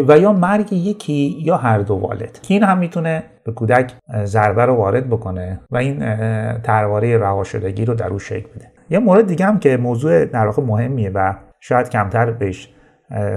و 0.07 0.19
یا 0.19 0.33
مرگ 0.33 0.73
یکی 0.73 1.37
یا 1.43 1.57
هر 1.57 1.79
دو 1.79 1.95
والد. 1.95 2.39
که 2.41 2.53
این 2.53 2.63
هم 2.63 2.77
می‌تونه 2.77 3.23
به 3.43 3.51
کودک 3.51 3.93
ضربه 4.23 4.65
رو 4.65 4.75
وارد 4.75 5.09
بکنه 5.09 5.59
و 5.71 5.77
این 5.77 5.99
ترواره 6.57 7.17
رها 7.17 7.43
شدگی 7.43 7.85
رو 7.85 7.93
در 7.93 8.07
او 8.07 8.19
شکل 8.19 8.47
بده. 8.55 8.71
یه 8.89 8.99
مورد 8.99 9.27
دیگه 9.27 9.45
هم 9.45 9.59
که 9.59 9.77
موضوع 9.77 10.25
در 10.25 10.45
واقع 10.45 10.63
مهمیه 10.63 11.09
و 11.09 11.33
شاید 11.59 11.89
کمتر 11.89 12.31
بهش 12.31 12.69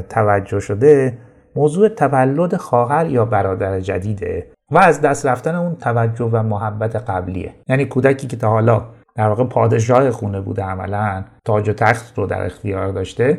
توجه 0.09 0.61
شده 0.61 1.19
موضوع 1.57 1.89
تولد 1.89 2.57
خواهر 2.57 3.07
یا 3.07 3.25
برادر 3.25 3.81
جدیده 3.81 4.47
و 4.71 4.79
از 4.79 5.01
دست 5.01 5.27
رفتن 5.27 5.55
اون 5.55 5.77
توجه 5.77 6.25
و 6.25 6.43
محبت 6.43 6.97
قبلیه. 6.97 7.53
یعنی 7.69 7.85
کودکی 7.85 8.27
که 8.27 8.37
تا 8.37 8.49
حالا 8.49 8.83
در 9.17 9.29
واقع 9.29 9.45
پادشاه 9.45 10.11
خونه 10.11 10.41
بوده 10.41 10.63
عملا 10.63 11.25
تاج 11.45 11.69
و 11.69 11.73
تخت 11.73 12.19
رو 12.19 12.27
در 12.27 12.47
اختیار 12.47 12.89
داشته 12.93 13.39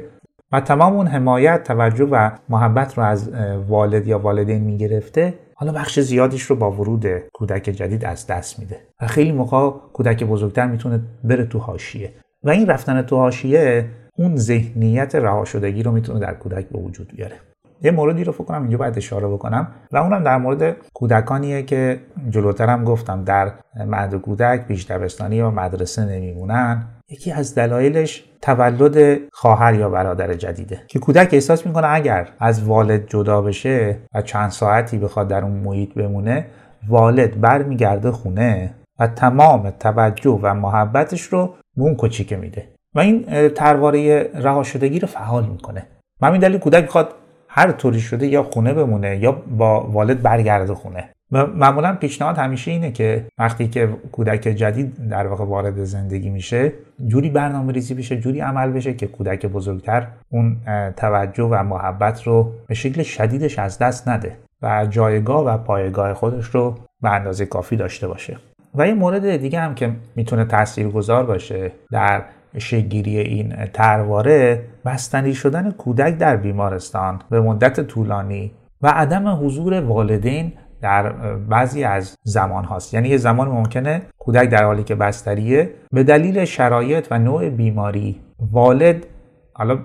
تمام 0.59 0.93
اون 0.93 1.07
حمایت 1.07 1.63
توجه 1.63 2.05
و 2.05 2.31
محبت 2.49 2.97
رو 2.97 3.03
از 3.03 3.31
والد 3.67 4.07
یا 4.07 4.19
والدین 4.19 4.63
می‌گرفته. 4.63 5.33
حالا 5.55 5.71
بخش 5.71 5.99
زیادیش 5.99 6.43
رو 6.43 6.55
با 6.55 6.71
ورود 6.71 7.05
کودک 7.33 7.63
جدید 7.63 8.05
از 8.05 8.27
دست 8.27 8.59
میده. 8.59 8.77
و 9.01 9.07
خیلی 9.07 9.31
موقع 9.31 9.69
کودک 9.93 10.23
بزرگتر 10.23 10.67
می‌تونه 10.67 10.99
بره 11.23 11.45
تو 11.45 11.59
حاشیه. 11.59 12.13
و 12.43 12.49
این 12.49 12.67
رفتن 12.67 13.01
تو 13.01 13.17
حاشیه 13.17 13.85
اون 14.17 14.35
ذهنیت 14.35 15.15
رها 15.15 15.45
شدگی 15.45 15.83
رو 15.83 15.91
می‌تونه 15.91 16.19
در 16.19 16.33
کودک 16.33 16.65
به 16.65 16.79
وجود 16.79 17.13
بیاره. 17.15 17.35
یه 17.81 17.91
موردی 17.91 18.23
رو 18.23 18.31
فکر 18.31 18.43
کنم 18.43 18.61
اینجا 18.61 18.77
باید 18.77 18.97
اشاره 18.97 19.27
بکنم 19.27 19.67
و 19.91 19.97
اونم 19.97 20.23
در 20.23 20.37
مورد 20.37 20.75
کودکانیه 20.93 21.63
که 21.63 21.99
جلوترم 22.29 22.83
گفتم 22.83 23.23
در 23.23 23.51
مهد 23.75 24.15
کودک 24.15 24.67
پیش 24.67 24.85
دبستانی 24.85 25.41
و 25.41 25.51
مدرسه 25.51 26.05
نمیمونن. 26.05 26.87
یکی 27.09 27.31
از 27.31 27.55
دلایلش 27.55 28.23
تولد 28.41 29.19
خواهر 29.31 29.73
یا 29.73 29.89
برادر 29.89 30.33
جدیده 30.33 30.81
که 30.87 30.99
کودک 30.99 31.29
احساس 31.33 31.65
می‌کنه 31.65 31.87
اگر 31.89 32.29
از 32.39 32.63
والد 32.63 33.07
جدا 33.07 33.41
بشه 33.41 33.97
و 34.13 34.21
چند 34.21 34.49
ساعتی 34.49 34.97
بخواد 34.97 35.27
در 35.27 35.43
اون 35.43 35.51
محیط 35.51 35.93
بمونه 35.93 36.45
والد 36.87 37.41
برمیگرده 37.41 38.11
خونه 38.11 38.73
و 38.99 39.07
تمام 39.07 39.69
توجه 39.69 40.39
و 40.41 40.53
محبتش 40.53 41.21
رو 41.21 41.53
به 41.77 41.83
اون 41.83 41.95
کوچیکه 41.95 42.35
میده 42.35 42.67
و 42.95 42.99
این 42.99 43.49
ترواره 43.49 44.23
رها 44.23 44.63
شدگی 44.63 44.99
رو 44.99 45.07
فعال 45.07 45.45
می‌کنه. 45.45 45.87
همین 46.21 46.41
دلیل 46.41 46.59
کودک 46.59 46.81
می‌خواد 46.81 47.13
هر 47.55 47.71
طوری 47.71 47.99
شده 47.99 48.27
یا 48.27 48.43
خونه 48.43 48.73
بمونه 48.73 49.17
یا 49.17 49.31
با 49.31 49.87
والد 49.87 50.21
برگرده 50.21 50.73
خونه. 50.73 51.09
و 51.31 51.45
معمولا 51.45 51.95
پیشنهاد 51.95 52.37
همیشه 52.37 52.71
اینه 52.71 52.91
که 52.91 53.25
وقتی 53.37 53.67
که 53.67 53.89
کودک 54.11 54.41
جدید 54.41 55.09
در 55.09 55.27
واقع 55.27 55.45
وارد 55.45 55.83
زندگی 55.83 56.29
میشه 56.29 56.73
جوری 57.07 57.29
برنامه 57.29 57.73
ریزی 57.73 57.93
بشه 57.93 58.17
جوری 58.17 58.39
عمل 58.39 58.71
بشه 58.71 58.93
که 58.93 59.07
کودک 59.07 59.45
بزرگتر 59.45 60.07
اون 60.29 60.57
توجه 60.97 61.43
و 61.43 61.63
محبت 61.63 62.23
رو 62.23 62.51
به 62.67 62.73
شکل 62.73 63.03
شدیدش 63.03 63.59
از 63.59 63.79
دست 63.79 64.07
نده 64.07 64.37
و 64.61 64.85
جایگاه 64.89 65.45
و 65.45 65.57
پایگاه 65.57 66.13
خودش 66.13 66.45
رو 66.45 66.75
به 67.01 67.09
اندازه 67.09 67.45
کافی 67.45 67.75
داشته 67.75 68.07
باشه. 68.07 68.37
و 68.75 68.87
یه 68.87 68.93
مورد 68.93 69.37
دیگه 69.37 69.59
هم 69.59 69.75
که 69.75 69.91
می‌تونه 70.15 70.45
تاثیرگذار 70.45 71.25
باشه 71.25 71.71
در 71.91 72.21
شگیری 72.57 73.17
این 73.17 73.55
ترواره 73.73 74.63
بستنی 74.85 75.33
شدن 75.33 75.71
کودک 75.71 76.17
در 76.17 76.37
بیمارستان 76.37 77.21
به 77.29 77.41
مدت 77.41 77.81
طولانی 77.81 78.51
و 78.81 78.87
عدم 78.87 79.45
حضور 79.45 79.81
والدین 79.81 80.53
در 80.81 81.11
بعضی 81.49 81.83
از 81.83 82.15
زمان 82.23 82.63
هاست 82.63 82.93
یعنی 82.93 83.09
یه 83.09 83.17
زمان 83.17 83.47
ممکنه 83.47 84.01
کودک 84.19 84.49
در 84.49 84.63
حالی 84.63 84.83
که 84.83 84.95
بستریه 84.95 85.69
به 85.91 86.03
دلیل 86.03 86.45
شرایط 86.45 87.07
و 87.11 87.19
نوع 87.19 87.49
بیماری 87.49 88.21
والد 88.51 89.05
حالا 89.53 89.77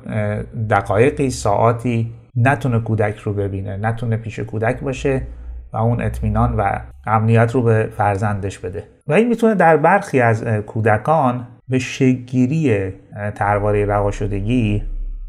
دقایقی 0.71 1.31
ساعاتی 1.31 2.13
نتونه 2.37 2.81
کودک 2.81 3.17
رو 3.17 3.33
ببینه 3.33 3.77
نتونه 3.77 4.17
پیش 4.17 4.41
کودک 4.41 4.81
باشه 4.81 5.23
و 5.73 5.77
اون 5.77 6.03
اطمینان 6.03 6.57
و 6.57 6.71
امنیت 7.07 7.53
رو 7.53 7.63
به 7.63 7.89
فرزندش 7.97 8.59
بده. 8.59 8.85
و 9.07 9.13
این 9.13 9.29
می‌تونه 9.29 9.55
در 9.55 9.77
برخی 9.77 10.21
از 10.21 10.45
کودکان 10.45 11.47
به 11.71 11.79
شگیری 11.79 12.93
ترواره 13.35 13.87
رها 13.87 14.11
شدگی 14.11 14.83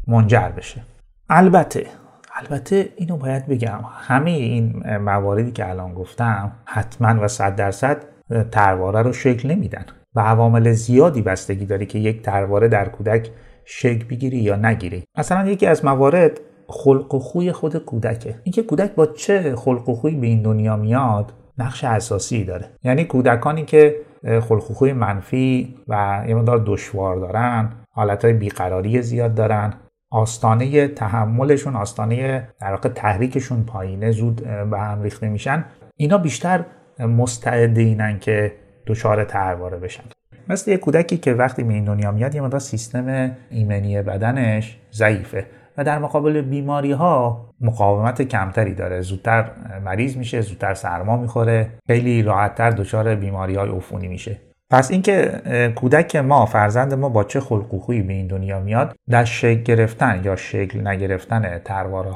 منجر 0.06 0.48
بشه. 0.48 0.82
البته 1.30 1.86
البته 2.34 2.88
اینو 2.96 3.16
باید 3.16 3.46
بگم 3.46 3.80
همه 3.92 4.30
این 4.30 4.82
مواردی 4.96 5.52
که 5.52 5.68
الان 5.68 5.94
گفتم 5.94 6.52
حتما 6.64 7.24
و 7.24 7.28
صد 7.28 7.56
درصد 7.56 8.04
ترواره 8.50 9.02
رو 9.02 9.12
شکل 9.12 9.50
نمیدن 9.50 9.84
و 10.14 10.20
عوامل 10.20 10.72
زیادی 10.72 11.22
بستگی 11.22 11.66
داره 11.66 11.86
که 11.86 11.98
یک 11.98 12.22
ترواره 12.22 12.68
در 12.68 12.88
کودک 12.88 13.30
شکل 13.64 14.04
بگیری 14.04 14.38
یا 14.38 14.56
نگیری. 14.56 15.04
مثلا 15.18 15.50
یکی 15.50 15.66
از 15.66 15.84
موارد 15.84 16.40
خلق 16.68 17.14
و 17.14 17.18
خوی 17.18 17.52
خود 17.52 17.76
کودکه. 17.76 18.34
اینکه 18.44 18.62
کودک 18.62 18.94
با 18.94 19.06
چه 19.06 19.56
خلق 19.56 19.88
و 19.88 19.94
خوی 19.94 20.14
به 20.14 20.26
این 20.26 20.42
دنیا 20.42 20.76
میاد 20.76 21.32
نقش 21.58 21.84
اساسی 21.84 22.44
داره. 22.44 22.70
یعنی 22.84 23.04
کودکانی 23.04 23.64
که 23.64 23.96
خلق 24.24 24.70
و 24.70 24.74
خوی 24.74 24.92
منفی 24.92 25.74
و 25.88 26.24
یه 26.28 26.34
مقدار 26.34 26.62
دشوار 26.66 27.16
دارن 27.16 27.72
حالتهای 27.90 28.32
بیقراری 28.32 29.02
زیاد 29.02 29.34
دارن. 29.34 29.74
آستانه 30.10 30.88
تحملشون 30.88 31.76
آستانه 31.76 32.48
در 32.60 32.70
واقع 32.70 32.88
تحریکشون 32.88 33.64
پایینه 33.64 34.10
زود 34.10 34.42
به 34.70 34.78
هم 34.78 35.02
ریخته 35.02 35.28
میشن. 35.28 35.64
اینا 35.96 36.18
بیشتر 36.18 36.64
مستعد 36.98 37.78
اینن 37.78 38.18
که 38.18 38.52
دچار 38.86 39.24
ترواره 39.24 39.78
بشن. 39.78 40.02
مثل 40.48 40.70
یه 40.70 40.76
کودکی 40.76 41.16
که 41.16 41.32
وقتی 41.32 41.62
به 41.62 41.72
این 41.72 41.84
دنیا 41.84 42.10
میاد 42.10 42.34
یه 42.34 42.40
مقدار 42.40 42.60
سیستم 42.60 43.36
ایمنی 43.50 44.02
بدنش 44.02 44.78
ضعیفه. 44.92 45.46
و 45.78 45.84
در 45.84 45.98
مقابل 45.98 46.40
بیماری 46.40 46.92
ها 46.92 47.48
مقاومت 47.60 48.22
کمتری 48.22 48.74
داره. 48.74 49.00
زودتر 49.00 49.50
مریض 49.84 50.16
میشه 50.16 50.40
زودتر 50.40 50.74
سرما 50.74 51.16
می‌خوره. 51.16 51.68
خیلی 51.86 52.22
راحتتر 52.22 52.70
دچار 52.70 53.14
بیماری 53.14 53.54
های 53.54 53.70
عفونی 53.70 54.08
میشه. 54.08 54.36
پس 54.70 54.90
اینکه 54.90 55.42
کودک 55.76 56.16
ما 56.16 56.46
فرزند 56.46 56.94
ما 56.94 57.08
با 57.08 57.24
چه 57.24 57.40
خلق 57.40 57.74
و 57.74 57.78
خویی 57.78 58.02
به 58.02 58.12
این 58.12 58.26
دنیا 58.26 58.60
میاد 58.60 58.96
در 59.10 59.24
شکل 59.24 59.62
گرفتن 59.62 60.20
یا 60.24 60.36
شکل 60.36 60.86
نگرفتن 60.86 61.58
ترواره 61.58 62.10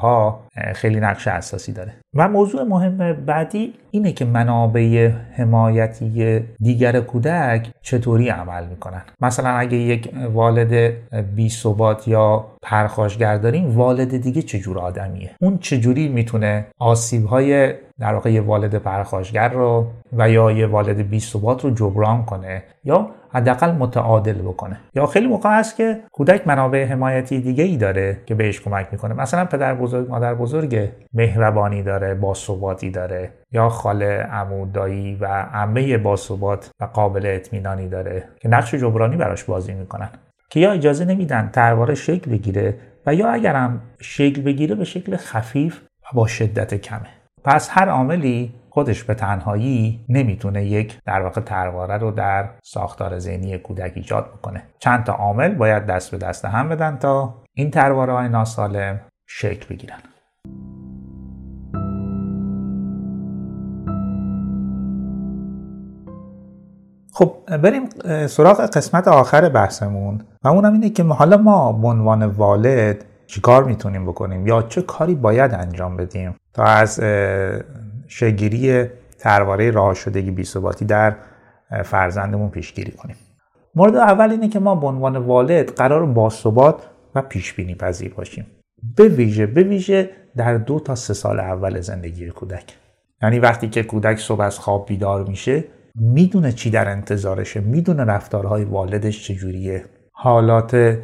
خیلی 0.73 0.99
نقش 0.99 1.27
اساسی 1.27 1.73
داره. 1.73 1.93
و 2.17 2.27
موضوع 2.27 2.63
مهم 2.63 3.13
بعدی 3.13 3.73
اینه 3.91 4.11
که 4.11 4.25
منابع 4.25 5.11
حمایتی 5.33 6.39
دیگر 6.59 6.99
کودک 6.99 7.71
چطوری 7.81 8.29
عمل 8.29 8.67
می‌کنن. 8.67 9.01
مثلا 9.21 9.49
اگه 9.49 9.77
یک 9.77 10.13
والد 10.33 10.93
بی 11.35 11.49
ثبات 11.49 12.07
یا 12.07 12.45
پرخاشگر 12.61 13.37
داریم 13.37 13.77
والد 13.77 14.17
دیگه 14.21 14.41
چجور 14.41 14.79
آدمیه؟ 14.79 15.31
اون 15.41 15.57
چجوری 15.57 16.07
می‌تونه 16.07 16.65
آسیب 16.79 17.25
های 17.25 17.73
در 17.99 18.13
واقع 18.13 18.31
یه 18.31 18.41
والد 18.41 18.75
پرخاشگر 18.75 19.49
رو 19.49 19.87
و 20.17 20.29
یا 20.29 20.51
یه 20.51 20.67
والد 20.67 21.09
بی 21.09 21.19
ثبات 21.19 21.63
رو 21.63 21.69
جبران 21.71 22.25
کنه؟ 22.25 22.63
یا 22.83 23.09
حداقل 23.33 23.71
متعادل 23.71 24.33
بکنه. 24.33 24.79
یا 24.95 25.05
خیلی 25.05 25.27
موقع 25.27 25.59
هست 25.59 25.75
که 25.75 25.99
کودک 26.11 26.47
منابع 26.47 26.85
حمایتی 26.85 27.41
دیگه 27.41 27.63
ای 27.63 27.77
داره 27.77 28.17
که 28.25 28.35
بهش 28.35 28.61
کمک 28.61 28.87
می‌کنه. 28.91 29.13
مثلا 29.13 29.45
پدر 29.45 29.75
بزرگ 29.75 30.09
مادر 30.09 30.33
بزرگ 30.33 30.89
مهربانی 31.13 31.83
داره 31.83 32.13
باثباتی 32.13 32.89
داره. 32.89 33.31
یا 33.51 33.69
خاله 33.69 34.27
عمو 34.31 34.65
دایی 34.65 35.15
و 35.15 35.25
عمه 35.53 35.97
باثبات 35.97 36.69
و 36.79 36.85
قابل 36.85 37.25
اطمینانی 37.25 37.87
داره 37.87 38.23
که 38.39 38.49
نقش 38.49 38.75
جبرانی 38.75 39.15
براش 39.15 39.43
بازی 39.43 39.73
می‌کنن. 39.73 40.09
که 40.49 40.59
یا 40.59 40.71
اجازه 40.71 41.05
نمیدن 41.05 41.49
ترواره 41.53 41.95
شکل 41.95 42.31
بگیره 42.31 42.75
و 43.05 43.13
یا 43.13 43.29
اگرم 43.29 43.81
شکل 44.01 44.41
بگیره 44.41 44.75
به 44.75 44.83
شکل 44.83 45.15
خفیف 45.15 45.81
و 45.81 46.07
با 46.13 46.27
شدت 46.27 46.73
کمه. 46.73 47.07
پس 47.43 47.69
هر 47.71 47.89
عاملی 47.89 48.53
خودش 48.77 49.03
به 49.03 49.13
تنهایی 49.13 50.05
نمی‌تونه 50.09 50.65
یک 50.65 50.99
در 51.05 51.21
واقع 51.21 51.41
ترواره 51.41 51.97
رو 51.97 52.11
در 52.11 52.49
ساختار 52.63 53.19
ذهنی 53.19 53.57
کودک 53.57 53.91
ایجاد 53.95 54.25
بکنه. 54.25 54.63
چند 54.79 55.03
تا 55.03 55.13
عامل 55.13 55.55
باید 55.55 55.85
دست 55.85 56.11
به 56.11 56.17
دست 56.17 56.45
هم 56.45 56.69
بدن 56.69 56.97
تا 56.97 57.33
این 57.53 57.71
ترواره 57.71 58.13
های 58.13 58.29
ناسالم 58.29 58.99
شکل 59.27 59.67
بگیرن. 59.69 59.97
خب 67.13 67.57
بریم 67.63 67.89
سراغ 68.27 68.61
قسمت 68.61 69.07
آخر 69.07 69.49
بحثمون 69.49 70.21
و 70.43 70.47
اونم 70.47 70.73
اینه 70.73 70.89
که 70.89 71.03
حالا 71.03 71.37
ما 71.37 71.71
به 71.71 71.87
عنوان 71.87 72.23
والد 72.23 73.05
چیکار 73.27 73.63
می‌تونیم 73.63 74.05
بکنیم 74.05 74.47
یا 74.47 74.61
چه 74.61 74.81
کاری 74.81 75.15
باید 75.15 75.53
انجام 75.53 75.97
بدیم 75.97 76.35
تا 76.53 76.63
از 76.63 76.99
شگیری 78.07 78.85
ترواره 79.19 79.71
راه 79.71 79.93
شدگی 79.93 80.31
بیثباتی 80.31 80.85
در 80.85 81.15
فرزندمون 81.83 82.49
پیشگیری 82.49 82.91
کنیم. 82.91 83.15
مورد 83.75 83.95
اول 83.95 84.31
اینه 84.31 84.49
که 84.49 84.59
ما 84.59 84.75
به 84.75 84.87
عنوان 84.87 85.17
والد 85.17 85.71
قرار 85.71 86.05
باثبات 86.05 86.75
و 87.15 87.21
پیش 87.21 87.53
بینی 87.53 87.75
پذیر 87.75 88.13
باشیم. 88.13 88.45
به 88.95 89.07
ویژه 89.07 89.45
به 89.45 89.63
ویژه 89.63 90.09
در 90.35 90.57
دو 90.57 90.79
تا 90.79 90.95
سه 90.95 91.13
سال 91.13 91.39
اول 91.39 91.79
زندگی 91.79 92.29
کودک. 92.29 92.77
یعنی 93.21 93.39
وقتی 93.39 93.69
که 93.69 93.83
کودک 93.83 94.17
صبح 94.17 94.41
از 94.41 94.59
خواب 94.59 94.85
بیدار 94.87 95.23
میشه 95.27 95.63
می‌دونه 95.95 96.51
چی 96.51 96.69
در 96.69 96.89
انتظارشه 96.89 97.59
می‌دونه 97.59 98.03
رفتارهای 98.03 98.63
والدش 98.63 99.27
چجوریه. 99.27 99.85
حالات 100.11 100.97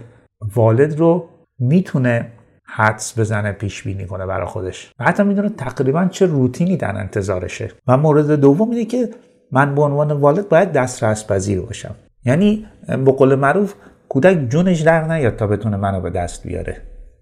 والد 0.56 1.00
رو 1.00 1.30
می‌تونه 1.60 2.32
حدس 2.76 3.20
بزنه 3.20 3.52
پیش 3.52 3.84
بینی 3.84 4.06
کنه 4.06 4.26
برای 4.26 4.48
خودش. 4.48 4.92
و 5.00 5.04
حتی 5.04 5.24
می‌دونه 5.24 5.50
تقریبا 5.50 6.06
چه 6.06 6.26
روتینی 6.26 6.78
در 6.78 6.98
انتظارشه. 6.98 7.72
و 7.88 7.98
مورد 7.98 8.32
دوم 8.32 8.70
اینه 8.72 8.86
که 8.86 9.10
من 9.52 9.76
به 9.76 9.82
عنوان 9.82 10.12
والد 10.12 10.50
باید 10.50 10.72
دسترس 10.72 11.28
پذیر 11.28 11.62
باشم. 11.62 11.96
یعنی 12.26 12.66
به 12.88 13.12
قول 13.12 13.36
معروف 13.36 13.74
کودک 14.10 14.50
جونش 14.50 14.80
در 14.80 15.08
نیاد 15.08 15.36
تا 15.36 15.48
بتونه 15.48 15.78
منو 15.78 16.02
به 16.02 16.10
دست 16.10 16.48
بیاره. 16.48 16.78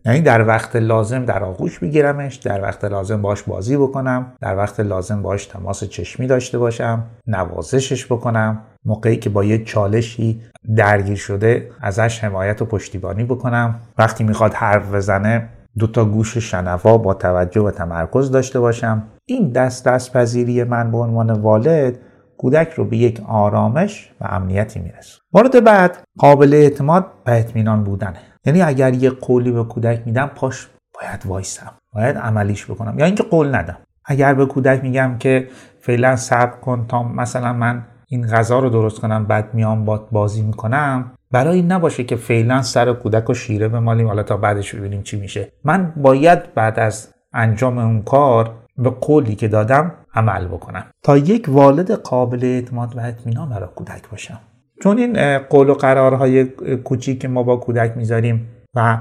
یعنی 0.05 0.21
در 0.21 0.47
وقت 0.47 0.75
لازم 0.75 1.25
در 1.25 1.43
آغوش 1.43 1.79
بگیرمش 1.79 2.35
در 2.35 2.61
وقت 2.61 2.85
لازم 2.85 3.21
باش 3.21 3.43
بازی 3.43 3.77
بکنم 3.77 4.33
در 4.41 4.57
وقت 4.57 4.79
لازم 4.79 5.21
باش 5.21 5.45
تماس 5.45 5.83
چشمی 5.83 6.27
داشته 6.27 6.57
باشم 6.57 7.03
نوازشش 7.27 8.05
بکنم. 8.05 8.61
موقعی 8.85 9.17
که 9.17 9.29
با 9.29 9.43
یه 9.43 9.63
چالشی 9.63 10.41
درگیر 10.75 11.15
شده 11.15 11.69
ازش 11.81 12.23
حمایت 12.23 12.61
و 12.61 12.65
پشتیبانی 12.65 13.23
بکنم. 13.23 13.79
وقتی 13.97 14.23
می‌خواد 14.23 14.53
حرف 14.53 14.93
بزنه 14.93 15.49
دو 15.77 15.87
تا 15.87 16.05
گوش 16.05 16.37
شنوا 16.37 16.97
با 16.97 17.13
توجه 17.13 17.61
و 17.61 17.71
تمرکز 17.71 18.31
داشته 18.31 18.59
باشم. 18.59 19.03
این 19.25 19.49
دست 19.49 19.85
دست 19.85 20.13
پذیری 20.13 20.63
من 20.63 20.91
به 20.91 20.97
عنوان 20.97 21.29
والد 21.29 21.99
کودک 22.37 22.73
رو 22.73 22.85
به 22.85 22.97
یک 22.97 23.21
آرامش 23.27 24.11
و 24.21 24.25
امنیتی 24.29 24.79
می‌رسه 24.79 25.19
مورد 25.33 25.63
بعد 25.63 25.97
قابل 26.17 26.53
اعتماد 26.53 27.05
و 27.25 27.31
اطمینان 27.31 27.83
بودنه. 27.83 28.19
یعنی 28.45 28.61
اگر 28.61 28.93
یه 28.93 29.09
قولی 29.09 29.51
به 29.51 29.63
کودک 29.63 30.01
میدم 30.05 30.31
پاش 30.35 30.67
باید 30.93 31.25
وایسم. 31.25 31.71
باید 31.93 32.17
عملیش 32.17 32.65
بکنم. 32.65 32.99
یا 32.99 33.05
اینکه 33.05 33.23
قول 33.23 33.55
ندم. 33.55 33.77
اگر 34.05 34.33
به 34.33 34.45
کودک 34.45 34.83
میگم 34.83 35.17
که 35.19 35.47
فعلا 35.81 36.15
صبر 36.15 36.59
کن 36.59 36.85
تا 36.87 37.03
مثلا 37.03 37.53
من 37.53 37.85
این 38.11 38.27
غذا 38.27 38.59
رو 38.59 38.69
درست 38.69 38.99
کنم 38.99 39.25
بعد 39.25 39.53
میام 39.53 39.85
باد 39.85 40.07
بازی 40.11 40.41
می‌کنم 40.41 41.11
برای 41.31 41.55
این 41.55 41.71
نباشه 41.71 42.03
که 42.03 42.15
فعلا 42.15 42.61
سر 42.61 42.93
کودک 42.93 43.29
و 43.29 43.33
شیره 43.33 43.67
بمالیم. 43.67 44.07
حالا 44.07 44.23
تا 44.23 44.37
بعدش 44.37 44.75
ببینیم 44.75 45.01
چی 45.01 45.19
میشه. 45.19 45.51
من 45.63 45.93
باید 45.97 46.53
بعد 46.53 46.79
از 46.79 47.13
انجام 47.33 47.77
اون 47.77 48.01
کار 48.01 48.51
به 48.77 48.89
قولی 48.89 49.35
که 49.35 49.47
دادم 49.47 49.91
عمل 50.13 50.47
بکنم. 50.47 50.85
تا 51.03 51.17
یک 51.17 51.45
والد 51.49 51.91
قابل 51.91 52.39
اعتماد 52.43 52.97
و 52.97 52.99
اطمینان 52.99 53.49
برای 53.49 53.69
کودک 53.75 54.09
باشم. 54.11 54.39
چون 54.83 54.97
این 54.97 55.37
قول 55.37 55.69
و 55.69 55.73
قرارهای 55.73 56.45
کوچیک 56.83 57.19
که 57.21 57.27
ما 57.27 57.43
با 57.43 57.55
کودک 57.55 57.97
می‌ذاریم 57.97 58.47
و 58.75 58.97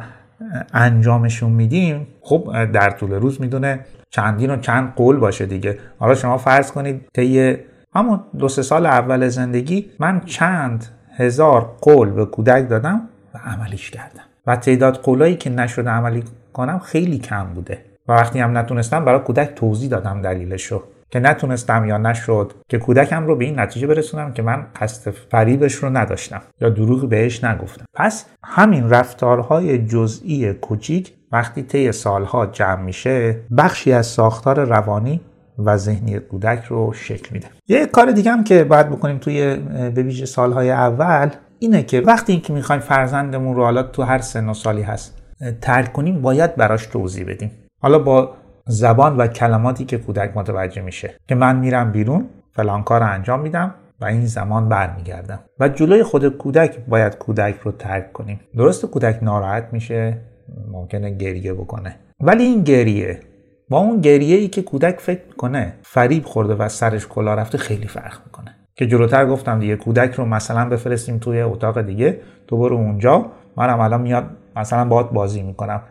انجامشون 0.73 1.53
میدیم 1.53 2.07
خب 2.21 2.73
در 2.73 2.91
طول 2.91 3.13
روز 3.13 3.41
می‌دونه 3.41 3.81
چندین 4.11 4.51
و 4.51 4.57
چند 4.57 4.95
قول 4.97 5.17
باشه 5.17 5.47
دیگه. 5.47 5.79
حالا 5.99 6.15
شما 6.15 6.37
فرض 6.37 6.73
کنید 6.73 7.09
طی 7.15 7.57
همون 7.95 8.21
دو 8.39 8.49
سه 8.49 8.63
سال 8.63 8.87
اول 8.87 9.29
زندگی 9.29 9.91
من 9.99 10.21
چند 10.21 10.87
هزار 11.17 11.77
قول 11.81 12.11
به 12.11 12.25
کودک 12.25 12.69
دادم 12.69 13.01
و 13.35 13.39
عملیش 13.39 13.91
کردم. 13.91 14.23
و 14.47 14.57
تعداد 14.57 14.97
قولایی 14.97 15.37
که 15.37 15.51
نشده 15.51 15.91
عملی 15.91 16.25
کنم 16.53 16.79
خیلی 16.79 17.19
کم 17.19 17.45
بوده. 17.55 17.79
و 18.09 18.13
وقتی 18.13 18.39
هم 18.39 18.59
نتونستم 18.59 19.05
برای 19.05 19.21
کودک 19.21 19.55
توضیح 19.55 19.91
دادم 19.91 20.23
دلیلشو. 20.23 20.83
که 21.11 21.21
نتونستم 21.21 21.85
یا 21.85 21.99
نشد 21.99 22.53
که 22.69 22.79
کودکم 22.79 23.27
رو 23.27 23.37
به 23.37 23.45
این 23.45 23.61
نتیجه 23.61 23.87
برسونم 23.87 24.33
که 24.33 24.43
من 24.43 24.67
قصد 24.81 25.11
فریبش 25.11 25.75
رو 25.75 25.97
نداشتم 25.97 26.43
یا 26.61 26.69
دروغ 26.69 27.09
بهش 27.09 27.45
نگفتم. 27.45 27.85
پس 27.95 28.27
همین 28.45 28.91
رفتارهای 28.91 29.87
جزئی 29.87 30.53
کوچیک 30.53 31.13
وقتی 31.33 31.63
طی 31.63 31.93
سالها 31.93 32.47
جمع 32.47 32.83
میشه 32.83 33.37
بخشی 33.57 33.93
از 33.93 34.07
ساختار 34.07 34.65
روانی 34.65 35.21
و 35.65 35.77
ذهنی 35.77 36.19
کودک 36.19 36.65
رو 36.65 36.93
شکل 36.93 37.29
میده. 37.33 37.47
یه 37.69 37.87
کار 37.87 38.13
دیگه 38.13 38.31
هم 38.31 38.45
که 38.45 38.65
باید 38.65 38.89
بکنیم 38.91 39.19
توی 39.19 39.57
به 39.95 40.03
ویژه 40.03 40.27
سالهای 40.27 40.71
اول 40.71 41.31
اینه 41.59 41.83
که 41.83 42.01
وقتی 42.01 42.33
اینکه 42.33 42.53
می‌خوایم 42.53 42.83
فرزندمون 42.83 43.57
رو 43.57 43.63
حالا 43.63 43.83
تو 43.83 44.03
هر 44.03 44.19
سن 44.19 44.49
و 44.49 44.55
سالی 44.55 44.83
هست 44.83 45.19
ترک 45.61 45.93
کنیم 45.93 46.23
باید 46.23 46.57
براش 46.57 46.87
توضیح 46.87 47.25
بدیم. 47.29 47.51
حالا 47.83 47.99
با 47.99 48.35
زبان 48.67 49.17
و 49.17 49.27
کلماتی 49.27 49.85
که 49.85 49.99
کودک 49.99 50.37
متوجه 50.37 50.83
میشه 50.83 51.15
که 51.29 51.35
من 51.35 51.59
میرم 51.59 51.93
بیرون 51.93 52.27
فلان 52.53 52.83
کار 52.83 53.03
انجام 53.03 53.41
میدم 53.41 53.75
و 54.01 54.05
این 54.05 54.27
زمان 54.27 54.69
برمیگردم. 54.69 55.41
و 55.61 55.69
جلوی 55.69 56.03
خود 56.03 56.29
کودک 56.29 56.79
باید 56.89 57.19
کودک 57.19 57.55
رو 57.63 57.73
ترک 57.73 58.13
کنیم. 58.13 58.41
درست 58.57 58.87
کودک 58.87 59.19
ناراحت 59.23 59.69
میشه 59.73 60.19
ممکنه 60.73 61.11
گریه 61.11 61.55
بکنه. 61.55 61.97
ولی 62.21 62.45
این 62.45 62.63
گریه 62.63 63.21
با 63.71 63.79
اون 63.79 64.01
گریه 64.01 64.37
ای 64.37 64.49
که 64.49 64.63
کودک 64.63 65.01
فکر 65.01 65.21
می‌کنه 65.29 65.75
فریب 65.83 66.25
خورده 66.25 66.55
و 66.55 66.69
سرش 66.69 67.07
کلا 67.07 67.35
رفته 67.35 67.59
خیلی 67.59 67.87
فرق 67.87 68.19
می‌کنه. 68.27 68.57
که 68.75 68.87
جلوتر 68.87 69.27
گفتم 69.27 69.61
دیگه 69.61 69.77
کودک 69.77 70.15
رو 70.15 70.25
مثلا 70.25 70.69
بفرستیم 70.69 71.19
توی 71.19 71.41
اتاق 71.41 71.81
دیگه 71.81 72.21
تو 72.47 72.57
برو 72.57 72.77
اونجا 72.77 73.27
منم 73.57 73.81
الان 73.81 74.01
میاد 74.01 74.25
مثلا 74.57 74.85
باهات 74.85 75.11
بازی 75.11 75.43
می‌کنم. 75.43 75.83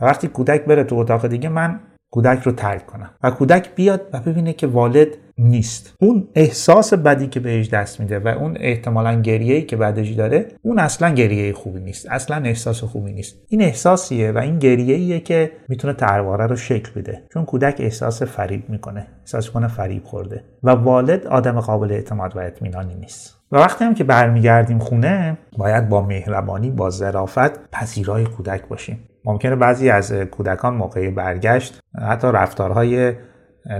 و 0.00 0.04
وقتی 0.04 0.28
کودک 0.28 0.64
بره 0.64 0.84
تو 0.84 0.96
اتاق 0.96 1.26
دیگه 1.26 1.48
من 1.48 1.80
کودک 2.10 2.42
رو 2.42 2.52
ترک 2.52 2.86
کنم. 2.86 3.10
و 3.22 3.30
کودک 3.30 3.74
بیاد 3.74 4.00
و 4.12 4.20
ببینه 4.20 4.52
که 4.52 4.66
والد 4.66 5.08
نیست. 5.38 5.94
اون 6.00 6.28
احساس 6.34 6.94
بدی 6.94 7.26
که 7.26 7.40
بهش 7.40 7.68
دست 7.68 8.00
میده 8.00 8.18
و 8.18 8.28
اون 8.28 8.56
احتمالا 8.60 9.20
گریه 9.20 9.62
که 9.62 9.76
بعدش 9.76 10.08
داره 10.08 10.46
اون 10.62 10.78
اصلا 10.78 11.10
گریه 11.10 11.52
خوبی 11.52 11.80
نیست. 11.80 12.06
اصلا 12.10 12.36
احساس 12.36 12.84
خوبی 12.84 13.12
نیست. 13.12 13.36
این 13.48 13.62
احساسیه 13.62 14.32
و 14.32 14.38
این 14.38 14.58
گریه 14.58 15.20
که 15.20 15.52
می‌تونه 15.68 15.92
ترواره 15.92 16.46
رو 16.46 16.56
شکل 16.56 16.90
بده. 16.96 17.22
چون 17.32 17.44
کودک 17.44 17.76
احساس 17.78 18.22
فریب 18.22 18.70
می‌کنه. 18.70 19.06
احساس 19.20 19.50
کنه 19.50 19.68
فریب 19.68 20.04
خورده. 20.04 20.44
و 20.62 20.70
والد 20.70 21.26
آدم 21.26 21.60
قابل 21.60 21.92
اعتماد 21.92 22.36
و 22.36 22.40
اطمینانی 22.40 22.94
نیست. 22.94 23.38
و 23.52 23.56
وقتی 23.56 23.84
هم 23.84 23.94
که 23.94 24.04
برمیگردیم 24.04 24.78
خونه 24.78 25.38
باید 25.58 25.88
با 25.88 26.02
مهربانی 26.02 26.70
با 26.70 26.90
ظرافت 26.90 27.70
پذیرای 27.70 28.24
کودک 28.24 28.68
باشیم. 28.68 28.98
ممکنه 29.24 29.56
بعضی 29.56 29.90
از 29.90 30.12
کودکان 30.12 30.74
موقع 30.74 31.10
برگشت 31.10 31.80
حتی 32.08 32.28
رفتارهای 32.32 33.12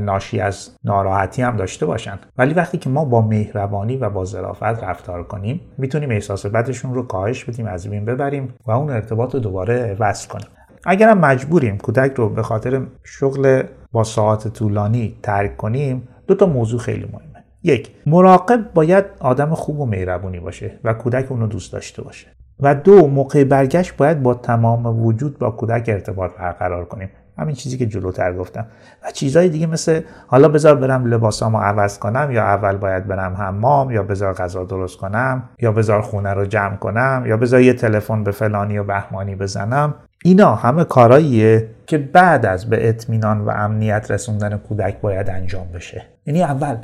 ناشی 0.01 0.41
از 0.41 0.71
ناراحتی 0.85 1.43
هم 1.43 1.57
داشته 1.57 1.87
باشند. 1.87 2.27
ولی 2.39 2.55
وقتی 2.55 2.79
که 2.79 2.91
ما 2.91 3.05
با 3.05 3.21
مهربانی 3.21 3.97
و 3.97 4.11
با 4.11 4.25
ظرافت 4.25 4.63
رفتار 4.63 5.25
کنیم 5.25 5.61
می‌تونیم 5.79 6.11
احساس 6.11 6.47
بدشون 6.47 6.95
رو 6.95 7.03
کاهش 7.03 7.45
بدیم 7.45 7.67
از 7.67 7.89
بین 7.89 8.05
ببریم 8.05 8.55
و 8.67 8.71
اون 8.71 8.91
ارتباط 8.91 9.35
رو 9.35 9.41
دوباره 9.41 9.97
وصل 10.01 10.29
کنیم. 10.29 10.49
اگرم 10.87 11.19
مجبوریم 11.19 11.79
کودک 11.79 12.15
رو 12.15 12.29
به 12.29 12.43
خاطر 12.43 12.83
شغل 13.05 13.63
با 13.93 14.05
ساعت 14.05 14.49
طولانی 14.49 15.17
ترک 15.23 15.57
کنیم 15.57 16.09
دو 16.27 16.35
تا 16.35 16.47
موضوع 16.47 16.81
خیلی 16.81 17.05
مهمه. 17.13 17.45
یک 17.63 17.91
مراقب 18.07 18.73
باید 18.75 19.05
آدم 19.21 19.55
خوب 19.55 19.81
و 19.81 19.87
مهربونی 19.87 20.41
باشه 20.41 20.79
و 20.85 20.95
کودک 20.95 21.33
اونو 21.33 21.47
دوست 21.47 21.73
داشته 21.73 22.03
باشه. 22.03 22.27
و 22.61 22.75
دو 22.75 23.07
موقع 23.07 23.45
برگشت 23.45 23.97
باید 23.97 24.23
با 24.23 24.35
تمام 24.35 25.07
وجود 25.07 25.39
با 25.39 25.51
کودک 25.51 25.85
ارتباط 25.89 26.31
برقرار 26.39 26.85
کنیم. 26.85 27.11
همین 27.39 27.55
چیزی 27.55 27.79
که 27.79 27.87
جلوتر 27.87 28.33
گفتم. 28.33 28.67
و 29.05 29.11
چیزهای 29.11 29.49
دیگه 29.49 29.67
مثل 29.67 30.01
حالا 30.27 30.49
بذار 30.49 30.75
برم 30.75 31.07
لباسامو 31.07 31.59
عوض 31.59 31.99
کنم 31.99 32.31
یا 32.31 32.43
اول 32.43 32.77
باید 32.77 33.07
برم 33.07 33.35
حمام 33.35 33.91
یا 33.91 34.03
بذار 34.03 34.33
غذا 34.33 34.65
درست 34.65 34.99
کنم 34.99 35.49
یا 35.59 35.73
بذار 35.73 36.01
خونه 36.01 36.35
رو 36.35 36.45
جمع 36.45 36.77
کنم 36.77 37.25
یا 37.27 37.37
بذار 37.37 37.61
یه 37.61 37.73
تلفن 37.73 38.25
به 38.25 38.31
فلانی 38.31 38.79
و 38.79 38.85
بهمانی 38.85 39.35
بزنم. 39.37 39.95
اینا 40.25 40.55
همه 40.55 40.85
کاراییه 40.85 41.71
که 41.87 41.99
بعد 41.99 42.47
از 42.47 42.71
به 42.71 42.89
اطمینان 42.89 43.41
و 43.41 43.51
امنیت 43.51 44.11
رسوندن 44.11 44.57
کودک 44.57 45.01
باید 45.01 45.31
انجام 45.31 45.67
بشه. 45.75 46.03
یعنی 46.27 46.43
اول 46.43 46.77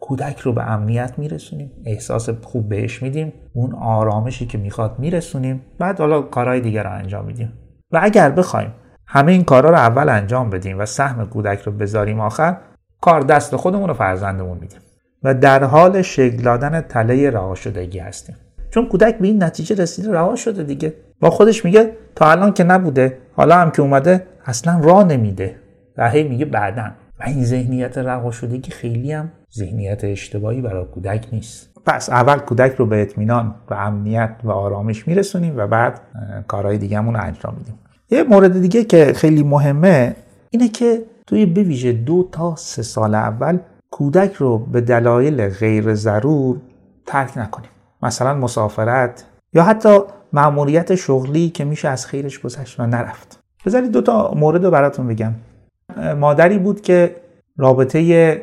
کودک 0.00 0.38
رو 0.38 0.52
به 0.52 0.70
امنیت 0.70 1.18
میرسونیم 1.18 1.70
احساس 1.86 2.30
خوب 2.30 2.68
بهش 2.68 3.02
میدیم 3.02 3.32
اون 3.52 3.74
آرامشی 3.74 4.46
که 4.46 4.58
می‌خواد 4.58 4.98
میرسونیم 4.98 5.62
بعد 5.78 5.98
حالا 5.98 6.22
کارهای 6.22 6.60
دیگر 6.60 6.82
رو 6.82 6.92
انجام 6.92 7.24
میدیم. 7.24 7.52
و 7.92 8.00
اگر 8.02 8.30
بخوایم 8.30 8.72
همه 9.12 9.32
این 9.32 9.44
کارها 9.44 9.70
رو 9.70 9.76
اول 9.76 10.08
انجام 10.08 10.50
بدیم 10.50 10.78
و 10.78 10.86
سهم 10.86 11.26
کودک 11.26 11.62
رو 11.62 11.72
بذاریم 11.72 12.20
آخر 12.20 12.56
کار 13.00 13.20
دست 13.20 13.56
خودمون 13.56 13.90
و 13.90 13.94
فرزندمون 13.94 14.58
میدیم. 14.58 14.78
و 15.22 15.34
در 15.34 15.64
حال 15.64 16.02
شکل 16.02 16.42
دادن 16.42 16.80
تله 16.80 17.30
رها 17.30 17.54
شدگی 17.54 17.98
هستیم. 17.98 18.36
چون 18.70 18.88
کودک 18.88 19.18
به 19.18 19.26
این 19.26 19.42
نتیجه 19.42 19.76
رسیده 19.82 20.12
رها 20.12 20.36
شده 20.36 20.62
دیگه. 20.62 20.94
با 21.20 21.30
خودش 21.30 21.64
میگه 21.64 21.92
تا 22.14 22.30
الان 22.30 22.52
که 22.52 22.64
نبوده 22.64 23.18
حالا 23.36 23.56
هم 23.56 23.70
که 23.70 23.82
اومده 23.82 24.26
اصلا 24.44 24.80
راه 24.84 25.04
نمیده. 25.04 25.56
و 25.96 26.10
هی 26.10 26.22
میگه 26.22 26.44
بعدن 26.44 26.94
و 27.20 27.22
این 27.26 27.44
ذهنیت 27.44 27.98
رها 27.98 28.30
شدگی 28.30 28.70
خیلی 28.70 29.12
هم 29.12 29.32
ذهنیت 29.58 30.04
اشتباهی 30.04 30.60
برای 30.60 30.84
کودک 30.84 31.26
نیست. 31.32 31.70
پس 31.86 32.10
اول 32.10 32.38
کودک 32.38 32.74
رو 32.76 32.86
به 32.86 33.02
اطمینان 33.02 33.54
و 33.70 33.74
امنیت 33.74 34.36
و 34.44 34.50
آرامش 34.50 35.08
میرسونیم 35.08 35.56
و 35.56 35.66
بعد 35.66 36.00
کارهای 36.48 36.78
دیگهمون 36.78 37.14
رو 37.14 37.20
انجام 37.22 37.54
میدیم. 37.58 37.78
یه 38.10 38.22
مورد 38.22 38.60
دیگه 38.60 38.84
که 38.84 39.12
خیلی 39.16 39.42
مهمه 39.42 40.16
اینه 40.50 40.68
که 40.68 41.02
توی 41.26 41.46
بویژه 41.46 41.92
دو 41.92 42.28
تا 42.32 42.56
سه 42.56 42.82
سال 42.82 43.14
اول 43.14 43.58
کودک 43.90 44.34
رو 44.34 44.58
به 44.58 44.80
دلایل 44.80 45.48
غیر 45.48 45.94
ضرور 45.94 46.56
ترک 47.06 47.38
نکنیم. 47.38 47.70
مثلا 48.02 48.34
مسافرت 48.34 49.24
یا 49.54 49.62
حتی 49.62 49.98
مأموریت 50.32 50.94
شغلی 50.94 51.48
که 51.48 51.64
میشه 51.64 51.88
از 51.88 52.06
خیرش 52.06 52.38
گذشت 52.38 52.80
و 52.80 52.86
نرفت. 52.86 53.38
بذارید 53.66 53.92
دو 53.92 54.00
تا 54.00 54.34
مورد 54.36 54.64
رو 54.64 54.70
براتون 54.70 55.06
بگم. 55.06 55.32
مادری 56.18 56.58
بود 56.58 56.80
که 56.80 57.16
رابطه 57.56 58.42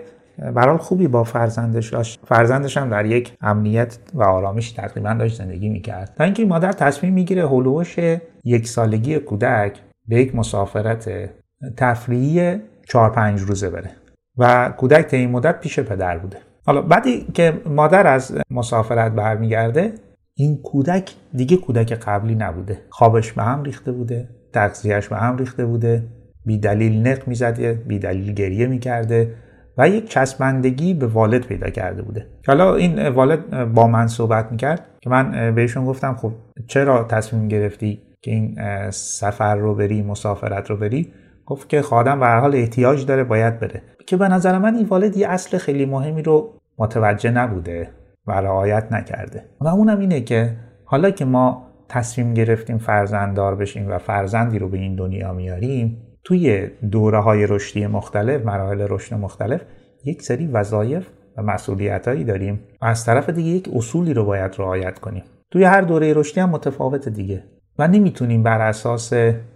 برال 0.56 0.78
خوبی 0.78 1.08
با 1.08 1.24
فرزندش 1.24 1.90
داشت. 1.90 2.20
فرزندش 2.28 2.78
هم 2.78 2.90
در 2.90 3.06
یک 3.06 3.34
امنیت 3.42 3.98
و 4.14 4.24
آرامش 4.24 4.72
تقریبا 4.72 5.14
داشت 5.14 5.38
زندگی 5.38 5.70
می‌کرد. 5.70 6.14
تا 6.18 6.24
اینکه 6.24 6.46
مادر 6.46 6.72
تصمیم 6.72 7.14
می‌گیره 7.14 7.48
هلوش 7.48 7.96
یک 8.44 8.68
سالگی 8.68 9.20
کودک 9.20 9.80
به 10.08 10.16
یک 10.16 10.36
مسافرت 10.36 11.30
تفریحی 11.78 12.62
چهار 12.90 13.10
پنج 13.10 13.42
روزه 13.42 13.70
بره 13.70 13.92
و 14.38 14.74
کودک 14.78 15.06
تا 15.06 15.18
این 15.18 15.32
مدت 15.32 15.60
پیش 15.60 15.80
پدر 15.80 16.18
بوده. 16.18 16.38
حالا 16.66 16.82
بعدی 16.82 17.28
که 17.34 17.54
مادر 17.66 18.08
از 18.08 18.38
مسافرت 18.52 19.12
برمیگرده 19.12 19.94
این 20.36 20.62
کودک 20.62 21.14
دیگه 21.34 21.58
کودک 21.58 21.94
قبلی 21.94 22.36
نبوده. 22.36 22.80
خوابش 22.90 23.34
به 23.34 23.44
هم 23.44 23.64
ریخته 23.64 23.92
بوده 23.92 24.30
تغذیهش 24.54 25.08
به 25.08 25.16
هم 25.16 25.38
ریخته 25.38 25.66
بوده 25.66 26.04
بی 26.46 26.58
دلیل 26.58 27.08
نق 27.08 27.28
می‌زده 27.28 27.74
بی 27.74 28.00
دلیل 28.00 28.34
گریه 28.34 28.68
می‌کرده. 28.68 29.34
و 29.78 29.90
یک 29.90 30.10
چسبندگی 30.10 30.94
به 30.94 31.08
والد 31.08 31.46
پیدا 31.46 31.70
کرده 31.70 32.02
بوده. 32.02 32.26
حالا 32.48 32.76
این 32.76 33.08
والد 33.08 33.74
با 33.74 33.88
من 33.88 34.08
صحبت 34.08 34.52
می‌کرد 34.52 34.86
که 35.02 35.10
من 35.10 35.56
بهشون 35.56 35.86
گفتم 35.86 36.16
خب 36.16 36.32
چرا 36.68 37.04
تصمیم 37.04 37.48
گرفتی 37.48 38.02
که 38.22 38.32
این 38.32 38.56
سفر 38.92 39.56
رو 39.56 39.76
بری 39.76 40.02
مسافرت 40.02 40.70
رو 40.70 40.78
بری؟ 40.78 41.14
گفت 41.46 41.70
که 41.70 41.82
خادم 41.82 42.20
به 42.20 42.28
حال 42.28 42.56
احتیاج 42.56 43.06
داره 43.06 43.24
باید 43.24 43.60
بره. 43.60 43.82
که 44.08 44.18
به 44.18 44.28
نظر 44.28 44.58
من 44.58 44.76
این 44.76 44.86
والد 44.86 45.18
یه 45.18 45.28
اصل 45.28 45.58
خیلی 45.58 45.86
مهمی 45.86 46.22
رو 46.22 46.54
متوجه 46.78 47.32
نبوده 47.32 47.90
و 48.28 48.32
رعایت 48.32 48.92
نکرده. 48.92 49.44
و 49.62 49.68
اونم 49.68 50.00
اینه 50.00 50.22
که 50.22 50.54
حالا 50.86 51.12
که 51.12 51.26
ما 51.26 51.68
تصمیم 51.90 52.34
گرفتیم 52.34 52.78
فرزنددار 52.78 53.56
بشیم 53.56 53.90
و 53.90 53.98
فرزندی 53.98 54.60
رو 54.60 54.70
به 54.70 54.78
این 54.78 54.96
دنیا 54.96 55.34
میاریم 55.34 55.98
توی 56.28 56.68
دوره 56.92 57.20
های 57.20 57.48
رشدی 57.48 57.88
مختلف 57.88 58.46
مراحل 58.46 58.86
رشد 58.90 59.16
مختلف 59.16 59.62
یک 60.06 60.22
سری 60.22 60.48
وظایف 60.48 61.10
و 61.38 61.42
مسئولیت 61.42 62.08
هایی 62.08 62.24
داریم. 62.24 62.60
و 62.82 62.86
از 62.86 63.06
طرف 63.06 63.30
دیگه 63.30 63.50
یک 63.50 63.70
اصولی 63.76 64.14
رو 64.14 64.26
باید 64.26 64.56
رعایت 64.58 65.00
کنیم. 65.00 65.24
توی 65.52 65.64
هر 65.64 65.82
دوره 65.82 66.14
رشدی 66.14 66.42
هم 66.42 66.50
متفاوت 66.50 67.10
دیگه 67.10 67.44
و 67.80 67.88
نمی‌تونیم 67.88 68.44
بر 68.44 68.62
اساس 68.62 69.14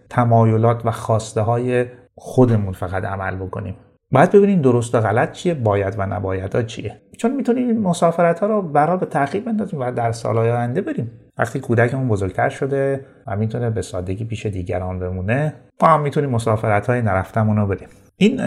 تمایلات 0.10 0.86
و 0.86 0.92
خواسته 0.92 1.42
های 1.42 1.86
خودمون 2.16 2.74
فقط 2.74 3.06
عمل 3.06 3.36
بکنیم. 3.36 3.76
باید 4.12 4.32
ببینیم 4.32 4.62
درست 4.62 4.96
و 4.96 5.00
غلط 5.00 5.32
چیه 5.32 5.54
باید 5.54 5.96
و 5.98 6.06
نباید 6.06 6.56
ها 6.56 6.62
چیه. 6.62 7.02
چون 7.18 7.36
می‌تونیم 7.36 7.82
مسافرت 7.82 8.40
ها 8.40 8.48
رو 8.48 8.62
برای 8.62 8.98
به 8.98 9.06
تعقیب 9.06 9.46
بندازیم 9.46 9.80
و 9.80 9.92
در 9.92 10.12
سالهای 10.12 10.52
آینده 10.52 10.82
بریم. 10.82 11.12
وقتی 11.42 11.60
کودکمون 11.60 12.08
بزرگتر 12.08 12.50
شده 12.50 13.06
و 13.28 13.36
می‌تونه 13.36 13.70
به 13.70 13.82
سادگی 13.82 14.26
پیش 14.26 14.46
دیگران 14.46 15.00
بمونه 15.00 15.54
ما 15.82 15.88
هم 15.88 16.02
می‌تونیم 16.02 16.30
مسافرت 16.30 16.88
های 16.88 17.02
نرفتمون 17.02 17.58
رو 17.58 17.68
بریم. 17.68 17.88
این 18.18 18.38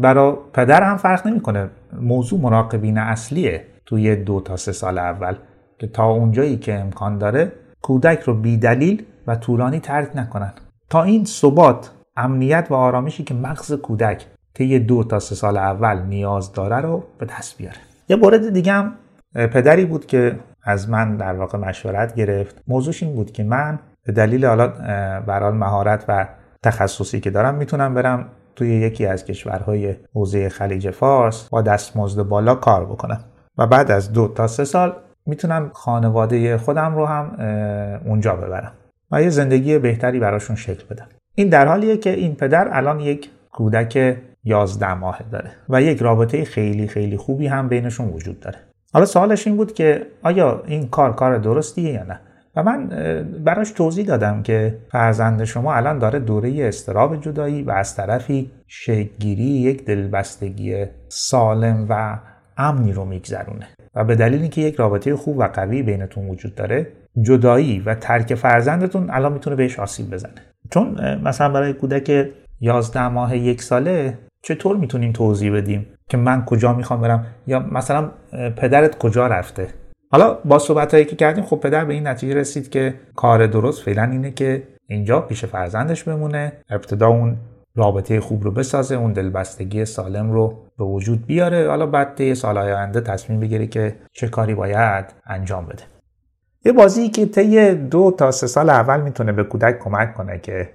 برای 0.00 0.34
پدر 0.52 0.82
هم 0.82 0.96
فرق 0.96 1.26
نمی‌کنه. 1.26 1.70
موضوع 2.00 2.40
مراقبین 2.40 2.98
اصلیه 2.98 3.64
توی 3.86 4.16
دو 4.16 4.40
تا 4.40 4.56
سه 4.56 4.72
سال 4.72 4.98
اول 4.98 5.34
که 5.78 5.86
تا 5.86 6.06
اونجایی 6.06 6.56
که 6.56 6.74
امکان 6.74 7.18
داره 7.18 7.52
کودک 7.82 8.20
رو 8.20 8.34
بیدلیل 8.34 9.02
و 9.26 9.36
طولانی 9.36 9.80
ترک 9.80 10.08
نکنن. 10.14 10.52
تا 10.90 11.02
این 11.02 11.24
ثبات 11.24 11.90
امنیت 12.16 12.66
و 12.70 12.74
آرامشی 12.74 13.24
که 13.24 13.34
مغز 13.34 13.72
کودک 13.72 14.26
طی 14.54 14.78
دو 14.78 15.04
تا 15.04 15.18
سه 15.18 15.34
سال 15.34 15.56
اول 15.56 16.02
نیاز 16.02 16.52
داره 16.52 16.76
رو 16.76 17.04
به 17.18 17.26
دست 17.26 17.58
بیاره. 17.58 17.76
یه 18.08 18.16
مورد 18.16 18.52
دیگه 18.52 18.72
هم 18.72 18.94
پدری 19.34 19.84
بود 19.84 20.06
که 20.06 20.36
از 20.62 20.88
من 20.88 21.16
در 21.16 21.32
واقع 21.32 21.58
مشورت 21.58 22.14
گرفت. 22.14 22.62
موضوعش 22.68 23.02
این 23.02 23.14
بود 23.14 23.32
که 23.32 23.44
من 23.44 23.78
به 24.04 24.12
دلیل 24.12 24.46
حالا 24.46 24.68
برال 25.26 25.54
مهارت 25.54 26.04
و 26.08 26.28
تخصصی 26.62 27.20
که 27.20 27.30
دارم 27.30 27.54
می‌تونم 27.54 27.94
برم 27.94 28.26
توی 28.56 28.68
یکی 28.68 29.06
از 29.06 29.24
کشورهای 29.24 29.96
حوزه 30.14 30.48
خلیج 30.48 30.90
فارس 30.90 31.48
با 31.48 31.62
دستمزد 31.62 32.22
بالا 32.22 32.54
کار 32.54 32.84
بکنم. 32.84 33.20
و 33.58 33.66
بعد 33.66 33.90
از 33.90 34.12
دو 34.12 34.28
تا 34.28 34.46
سه 34.46 34.64
سال 34.64 34.92
می‌تونم 35.26 35.70
خانواده 35.72 36.58
خودم 36.58 36.94
رو 36.94 37.06
هم 37.06 37.36
اونجا 38.04 38.36
ببرم 38.36 38.72
و 39.10 39.22
یه 39.22 39.30
زندگی 39.30 39.78
بهتری 39.78 40.20
براشون 40.20 40.56
شکل 40.56 40.84
بدم. 40.90 41.06
این 41.34 41.48
در 41.48 41.66
حالیه 41.66 41.96
که 41.96 42.10
این 42.10 42.34
پدر 42.34 42.68
الان 42.72 43.00
یک 43.00 43.30
کودک 43.52 44.16
11 44.44 44.94
ماه 44.94 45.20
داره 45.32 45.50
و 45.68 45.82
یک 45.82 46.02
رابطه 46.02 46.44
خیلی 46.44 46.88
خیلی 46.88 47.16
خوبی 47.16 47.46
هم 47.46 47.68
بینشون 47.68 48.08
وجود 48.08 48.40
داره. 48.40 48.58
حالا 48.92 49.06
سوالش 49.06 49.46
این 49.46 49.56
بود 49.56 49.72
که 49.72 50.06
آیا 50.22 50.62
این 50.66 50.88
کار 50.88 51.14
کار 51.14 51.38
درستیه 51.38 51.92
یا 51.92 52.04
نه؟ 52.04 52.20
و 52.56 52.62
من 52.62 52.86
براش 53.44 53.70
توضیح 53.70 54.06
دادم 54.06 54.42
که 54.42 54.78
فرزند 54.92 55.44
شما 55.44 55.74
الان 55.74 55.98
داره 55.98 56.18
دوره 56.18 56.68
استراب 56.68 57.20
جدایی 57.20 57.62
و 57.62 57.70
از 57.70 57.96
طرفی 57.96 58.50
شکگیری 58.66 59.42
یک 59.42 59.84
دلبستگی 59.84 60.84
سالم 61.08 61.86
و 61.88 62.18
امنی 62.56 62.92
رو 62.92 63.04
میگذرونه. 63.04 63.66
و 63.94 64.04
به 64.04 64.14
دلیل 64.14 64.40
اینکه 64.40 64.60
یک 64.60 64.74
رابطه 64.74 65.16
خوب 65.16 65.38
و 65.38 65.42
قوی 65.42 65.82
بینتون 65.82 66.28
وجود 66.28 66.54
داره 66.54 66.86
جدایی 67.22 67.80
و 67.80 67.94
ترک 67.94 68.34
فرزندتون 68.34 69.10
الان 69.10 69.32
می‌تونه 69.32 69.56
بهش 69.56 69.78
آسیب 69.78 70.10
بزنه. 70.10 70.32
چون 70.70 71.18
مثلا 71.24 71.48
برای 71.48 71.72
کودک 71.72 72.28
11 72.60 73.08
ماه 73.08 73.36
یک 73.36 73.62
ساله 73.62 74.18
چطور 74.42 74.76
می‌تونیم 74.76 75.12
توضیح 75.12 75.52
بدیم؟ 75.52 75.86
که 76.10 76.16
من 76.16 76.44
کجا 76.44 76.72
می‌خوام 76.72 77.00
برم؟ 77.00 77.26
یا 77.46 77.58
مثلا 77.58 78.10
پدرت 78.56 78.98
کجا 78.98 79.26
رفته؟ 79.26 79.68
حالا 80.12 80.34
با 80.44 80.58
صحبت 80.58 80.94
هایی 80.94 81.06
که 81.06 81.16
کردیم 81.16 81.44
خب 81.44 81.56
پدر 81.56 81.84
به 81.84 81.94
این 81.94 82.06
نتیجه 82.06 82.34
رسید 82.34 82.70
که 82.70 82.94
کار 83.16 83.46
درست 83.46 83.82
فعلا 83.82 84.02
اینه 84.02 84.30
که 84.30 84.62
اینجا 84.86 85.20
پیش 85.20 85.44
فرزندش 85.44 86.04
بمونه 86.04 86.52
ابتدا 86.70 87.08
اون 87.08 87.36
رابطه 87.76 88.20
خوب 88.20 88.44
رو 88.44 88.50
بسازه 88.50 88.94
اون 88.94 89.12
دلبستگی 89.12 89.84
سالم 89.84 90.32
رو 90.32 90.58
به 90.78 90.84
وجود 90.84 91.26
بیاره. 91.26 91.68
حالا 91.68 91.86
بعد 91.86 92.14
طی 92.14 92.34
سالهای 92.34 92.72
آینده 92.72 93.00
تصمیم 93.00 93.40
بگیره 93.40 93.66
که 93.66 93.96
چه 94.12 94.28
کاری 94.28 94.54
باید 94.54 95.04
انجام 95.26 95.66
بده. 95.66 95.82
یه 96.64 96.72
بازی 96.72 97.08
که 97.08 97.26
طی 97.26 97.74
دو 97.74 98.14
تا 98.18 98.30
سه 98.30 98.46
سال 98.46 98.70
اول 98.70 99.00
می‌تونه 99.00 99.32
به 99.32 99.44
کودک 99.44 99.78
کمک 99.78 100.14
کنه 100.14 100.38
که 100.38 100.68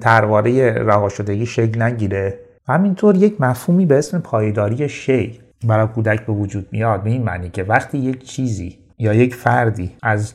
ترواره 0.00 0.72
رها 0.72 1.08
شدگی 1.08 1.46
شکل 1.46 1.82
نگیره. 1.82 2.38
همینطور 2.68 3.16
یک 3.16 3.40
مفهومی 3.40 3.86
به 3.86 3.98
اسم 3.98 4.18
پایداری 4.18 4.88
شی 4.88 5.40
برای 5.66 5.86
کودک 5.86 6.26
به 6.26 6.32
وجود 6.32 6.68
میاد 6.72 7.02
به 7.02 7.10
این 7.10 7.22
معنی 7.22 7.50
که 7.50 7.62
وقتی 7.64 7.98
یک 7.98 8.24
چیزی 8.24 8.78
یا 8.98 9.14
یک 9.14 9.34
فردی 9.34 9.96
از 10.02 10.34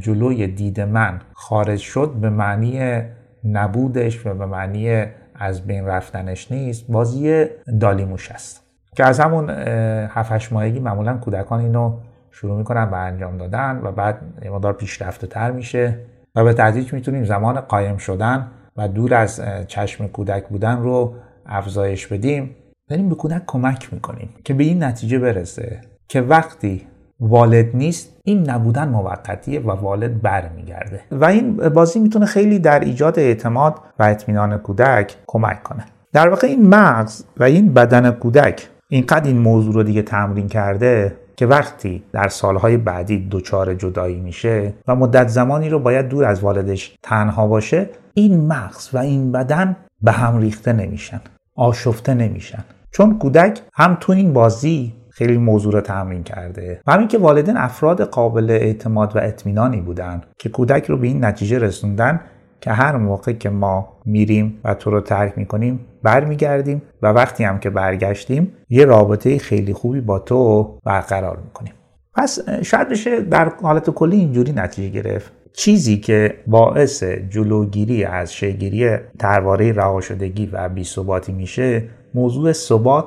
جلوی 0.00 0.46
دید 0.46 0.80
من 0.80 1.20
خارج 1.32 1.78
شد 1.78 2.12
به 2.20 2.30
معنی 2.30 3.02
نبودش 3.44 4.26
و 4.26 4.34
به 4.34 4.46
معنی 4.46 5.04
از 5.34 5.66
بین 5.66 5.86
رفتنش 5.86 6.52
نیست 6.52 6.86
بازی 6.88 7.46
دالیموش 7.80 8.30
است. 8.30 8.62
که 8.96 9.04
از 9.04 9.20
همون 9.20 9.50
7 9.50 10.52
ماهگی 10.52 10.80
معمولا 10.80 11.16
کودکان 11.16 11.60
اینو 11.60 11.98
شروع 12.30 12.58
می‌کنن 12.58 12.90
به 12.90 12.96
انجام 12.96 13.38
دادن 13.38 13.80
و 13.82 13.92
بعد 13.92 14.18
مدار 14.52 14.72
پیشرفته 14.72 15.26
تر 15.26 15.50
میشه 15.50 15.98
و 16.34 16.44
به 16.44 16.52
تدریج 16.52 16.92
می‌تونیم 16.92 17.24
زمان 17.24 17.60
قایم 17.60 17.96
شدن 17.96 18.46
و 18.76 18.88
دور 18.88 19.14
از 19.14 19.42
چشم 19.66 20.06
کودک 20.06 20.48
بودن 20.48 20.82
رو 20.82 21.14
افزایش 21.46 22.06
بدیم 22.06 22.56
داریم 22.90 23.08
به 23.08 23.14
کودک 23.14 23.42
کمک 23.46 23.92
می‌کنیم 23.92 24.28
که 24.44 24.54
به 24.54 24.64
این 24.64 24.82
نتیجه 24.82 25.18
برسه 25.18 25.80
که 26.08 26.20
وقتی 26.20 26.86
والد 27.20 27.76
نیست 27.76 28.20
این 28.24 28.50
نبودن 28.50 28.88
موقتیه 28.88 29.60
و 29.60 29.70
والد 29.70 30.22
برمیگرده. 30.22 31.00
و 31.10 31.24
این 31.24 31.56
بازی 31.56 32.00
می‌تونه 32.00 32.26
خیلی 32.26 32.58
در 32.58 32.80
ایجاد 32.80 33.18
اعتماد 33.18 33.74
و 33.98 34.02
اطمینان 34.02 34.58
کودک 34.58 35.16
کمک 35.26 35.62
کنه. 35.62 35.84
در 36.12 36.28
واقع 36.28 36.46
این 36.46 36.68
مغز 36.68 37.24
و 37.36 37.44
این 37.44 37.74
بدن 37.74 38.10
کودک 38.10 38.68
اینقدر 38.88 39.26
این 39.26 39.38
موضوع 39.38 39.74
رو 39.74 39.82
دیگه 39.82 40.02
تمرین 40.02 40.48
کرده 40.48 41.16
که 41.36 41.46
وقتی 41.46 42.02
در 42.12 42.28
سالهای 42.28 42.76
بعدی 42.76 43.28
دچار 43.30 43.74
جدایی 43.74 44.20
میشه 44.20 44.72
و 44.88 44.94
مدت 44.94 45.28
زمانی 45.28 45.68
رو 45.68 45.78
باید 45.78 46.08
دور 46.08 46.24
از 46.24 46.40
والدش 46.40 46.96
تنها 47.02 47.46
باشه 47.46 47.90
این 48.14 48.46
مغز 48.46 48.90
و 48.92 48.98
این 48.98 49.32
بدن 49.32 49.76
به 50.02 50.12
هم 50.12 50.38
ریخته 50.38 50.72
نمیشن 50.72 51.20
آشفته 51.56 52.14
نمیشن. 52.14 52.64
چون 52.90 53.18
کودک 53.18 53.60
هم 53.74 53.96
تو 54.00 54.12
این 54.12 54.32
بازی 54.32 54.92
خیلی 55.10 55.38
موضوع 55.38 55.72
رو 55.72 55.80
تمرین 55.80 56.22
کرده. 56.22 56.80
و 56.86 56.92
همین 56.92 57.08
که 57.08 57.18
والدین 57.18 57.56
افراد 57.56 58.02
قابل 58.02 58.50
اعتماد 58.50 59.16
و 59.16 59.18
اطمینانی 59.18 59.80
بودن 59.80 60.22
که 60.38 60.48
کودک 60.48 60.86
رو 60.86 60.96
به 60.96 61.06
این 61.06 61.24
نتیجه 61.24 61.58
رسوندن 61.58 62.20
که 62.60 62.72
هر 62.72 62.96
موقع 62.96 63.32
که 63.32 63.50
ما 63.50 63.88
میریم 64.04 64.60
و 64.64 64.74
تو 64.74 64.90
رو 64.90 65.00
ترک 65.00 65.38
می‌کنیم 65.38 65.80
برمیگردیم 66.02 66.82
و 67.02 67.06
وقتی 67.06 67.44
هم 67.44 67.58
که 67.58 67.70
برگشتیم 67.70 68.52
یه 68.70 68.84
رابطه 68.84 69.38
خیلی 69.38 69.72
خوبی 69.72 70.00
با 70.00 70.18
تو 70.18 70.78
برقرار 70.84 71.38
می‌کنیم. 71.44 71.72
پس 72.14 72.38
شاید 72.62 72.88
بشه 72.88 73.20
در 73.20 73.48
حالت 73.62 73.90
کلی 73.90 74.16
اینجوری 74.16 74.52
نتیجه 74.52 75.02
گرفت 75.02 75.32
چیزی 75.52 75.96
که 75.96 76.34
باعث 76.46 77.02
جلوگیری 77.02 78.04
از 78.04 78.34
شگیری 78.34 78.96
ترواره 79.18 79.72
رهاشدگی 79.72 80.46
و 80.46 80.68
بیثباتی 80.68 81.32
میشه 81.32 81.82
موضوع 82.14 82.52
ثبات 82.52 83.04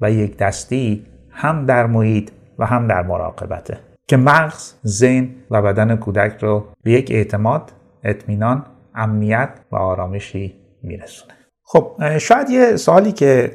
و 0.00 0.10
یک 0.10 0.36
دستی 0.36 1.06
هم 1.30 1.66
در 1.66 1.86
محیط 1.86 2.30
و 2.58 2.66
هم 2.66 2.88
در 2.88 3.02
مراقبته 3.02 3.78
که 4.06 4.16
مغز، 4.16 4.74
ذهن 4.86 5.28
و 5.50 5.62
بدن 5.62 5.96
کودک 5.96 6.36
رو 6.40 6.66
به 6.82 6.92
یک 6.92 7.10
اعتماد، 7.10 7.72
اطمینان، 8.04 8.66
امنیت 8.94 9.50
و 9.72 9.76
آرامشی 9.76 10.54
میرسونه. 10.82 11.32
خب 11.62 12.18
شاید 12.18 12.50
یه 12.50 12.76
سوالی 12.76 13.12
که 13.12 13.52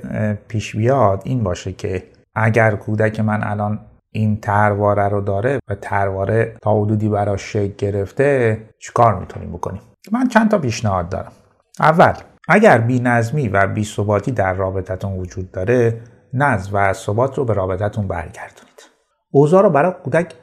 پیش 0.47 0.75
بیاد 0.75 1.21
این 1.25 1.43
باشه 1.43 1.71
که 1.71 2.03
اگر 2.35 2.75
کودک 2.75 3.19
من 3.19 3.43
الان 3.43 3.79
این 4.15 4.39
ترواره 4.41 5.07
رو 5.07 5.21
داره 5.21 5.59
و 5.69 5.75
ترواره 5.75 6.53
تا 6.61 6.81
حدودی 6.81 7.09
براش 7.09 7.53
شکل 7.53 7.73
گرفته 7.77 8.61
چیکار 8.79 9.19
می‌تونیم 9.19 9.51
بکنیم؟ 9.51 9.81
من 10.11 10.27
چند 10.27 10.51
تا 10.51 10.57
پیشنهاد 10.57 11.09
دارم. 11.09 11.31
اول 11.79 12.13
اگر 12.47 12.77
بی 12.77 12.99
نظمی 12.99 13.47
و 13.47 13.67
بی 13.67 13.83
ثباتی 13.83 14.31
در 14.31 14.53
رابطتون 14.53 15.13
وجود 15.13 15.51
داره 15.51 16.01
نظم 16.33 16.69
و 16.73 16.93
ثبات 16.93 17.37
رو 17.37 17.45
به 17.45 17.53
رابطتون 17.53 18.07
برگردونید. 18.07 18.89
اوضاع 19.31 19.63
رو 19.63 19.69
برای 19.69 19.93
کودک 20.03 20.33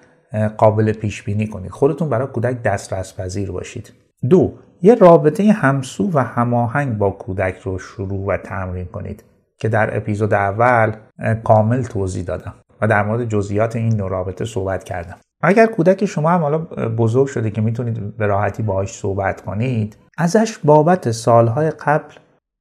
قابل 0.57 0.93
پیش 0.93 1.23
بینی 1.23 1.47
کنید. 1.47 1.71
خودتون 1.71 2.09
برای 2.09 2.27
کودک 2.27 2.63
دسترس 2.63 3.21
پذیر 3.21 3.51
باشید. 3.51 3.93
دو 4.31 4.53
یه 4.83 4.95
رابطه 4.95 5.53
همسو 5.53 6.11
و 6.13 6.19
هماهنگ 6.19 6.99
با 6.99 7.11
کودک 7.11 7.59
رو 7.59 7.79
شروع 7.79 8.27
و 8.27 8.37
تمرین 8.37 8.87
کنید 8.87 9.25
که 9.59 9.69
در 9.69 9.97
اپیزود 9.97 10.35
اول 10.35 10.93
کامل 11.45 11.83
توضیح 11.83 12.25
دادم. 12.25 12.55
و 12.83 12.87
در 12.87 13.03
مورد 13.03 13.29
جزئیات 13.29 13.77
این 13.77 13.97
نوع 13.97 14.11
رابطه 14.11 14.45
صحبت 14.45 14.85
کردم. 14.85 15.17
اگر 15.43 15.67
کودک 15.67 16.05
شما 16.05 16.31
هم 16.31 16.41
حالا 16.41 16.59
بزرگ 16.89 17.27
شده 17.27 17.51
که 17.51 17.61
می‌تونید 17.61 18.17
به 18.17 18.27
راحتی 18.27 18.63
باهاش 18.63 18.93
صحبت 18.93 19.41
کنید 19.41 19.97
ازش 20.19 20.59
بابت 20.59 21.11
سالهای 21.11 21.71
قبل 21.71 22.15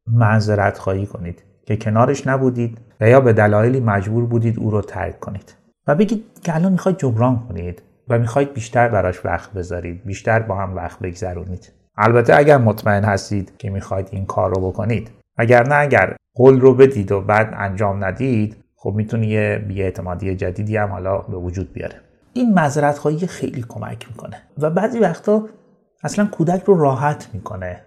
معذرت 0.08 0.78
خواهی 0.78 1.06
کنید 1.06 1.44
که 1.66 1.78
کنارش 1.78 2.28
نبودید 2.28 2.78
و 3.02 3.10
یا 3.10 3.22
به 3.22 3.34
دلایلی 3.34 3.80
مجبور 3.80 4.26
بودید 4.26 4.60
او 4.60 4.72
رو 4.72 4.82
ترک 4.82 5.20
کنید 5.20 5.56
و 5.88 5.96
بگید 5.96 6.26
که 6.44 6.56
الان 6.56 6.72
می‌خواید 6.72 6.98
جبران 6.98 7.40
کنید 7.48 7.82
و 8.10 8.20
می‌خواید 8.20 8.54
بیشتر 8.54 8.90
براش 8.90 9.26
وقت 9.26 9.54
بذارید 9.54 10.06
بیشتر 10.06 10.40
با 10.40 10.56
هم 10.56 10.76
وقت 10.76 11.00
بگذرونید. 11.00 11.74
البته 11.98 12.36
اگر 12.36 12.58
مطمئن 12.58 13.04
هستید 13.04 13.58
که 13.58 13.70
می‌خواید 13.70 14.08
این 14.12 14.26
کار 14.26 14.56
رو 14.56 14.72
بکنید 14.72 15.12
اگر 15.38 15.64
نه 15.68 15.76
اگر 15.76 16.16
قول 16.36 16.60
رو 16.60 16.74
بدید 16.74 17.12
و 17.12 17.22
بعد 17.22 17.54
انجام 17.58 18.06
ندید 18.06 18.61
خب 18.84 18.94
می‌تونه 18.96 19.28
یه 19.28 19.65
بیاعتمادی 19.67 20.36
جدیدی 20.36 20.78
هم 20.78 20.89
حالا 20.89 21.17
به 21.17 21.38
وجود 21.38 21.74
بیاره. 21.74 21.96
این 22.34 22.54
معذرت 22.54 22.98
خواهی 22.98 23.28
خیلی 23.28 23.65
کمک 23.70 24.08
می‌کنه 24.10 24.38
و 24.58 24.70
بعضی 24.70 25.00
وقتا 25.00 25.46
اصلا 26.04 26.26
کودک 26.26 26.63
رو 26.63 26.80
راحت 26.80 27.30
می‌کنه. 27.34 27.82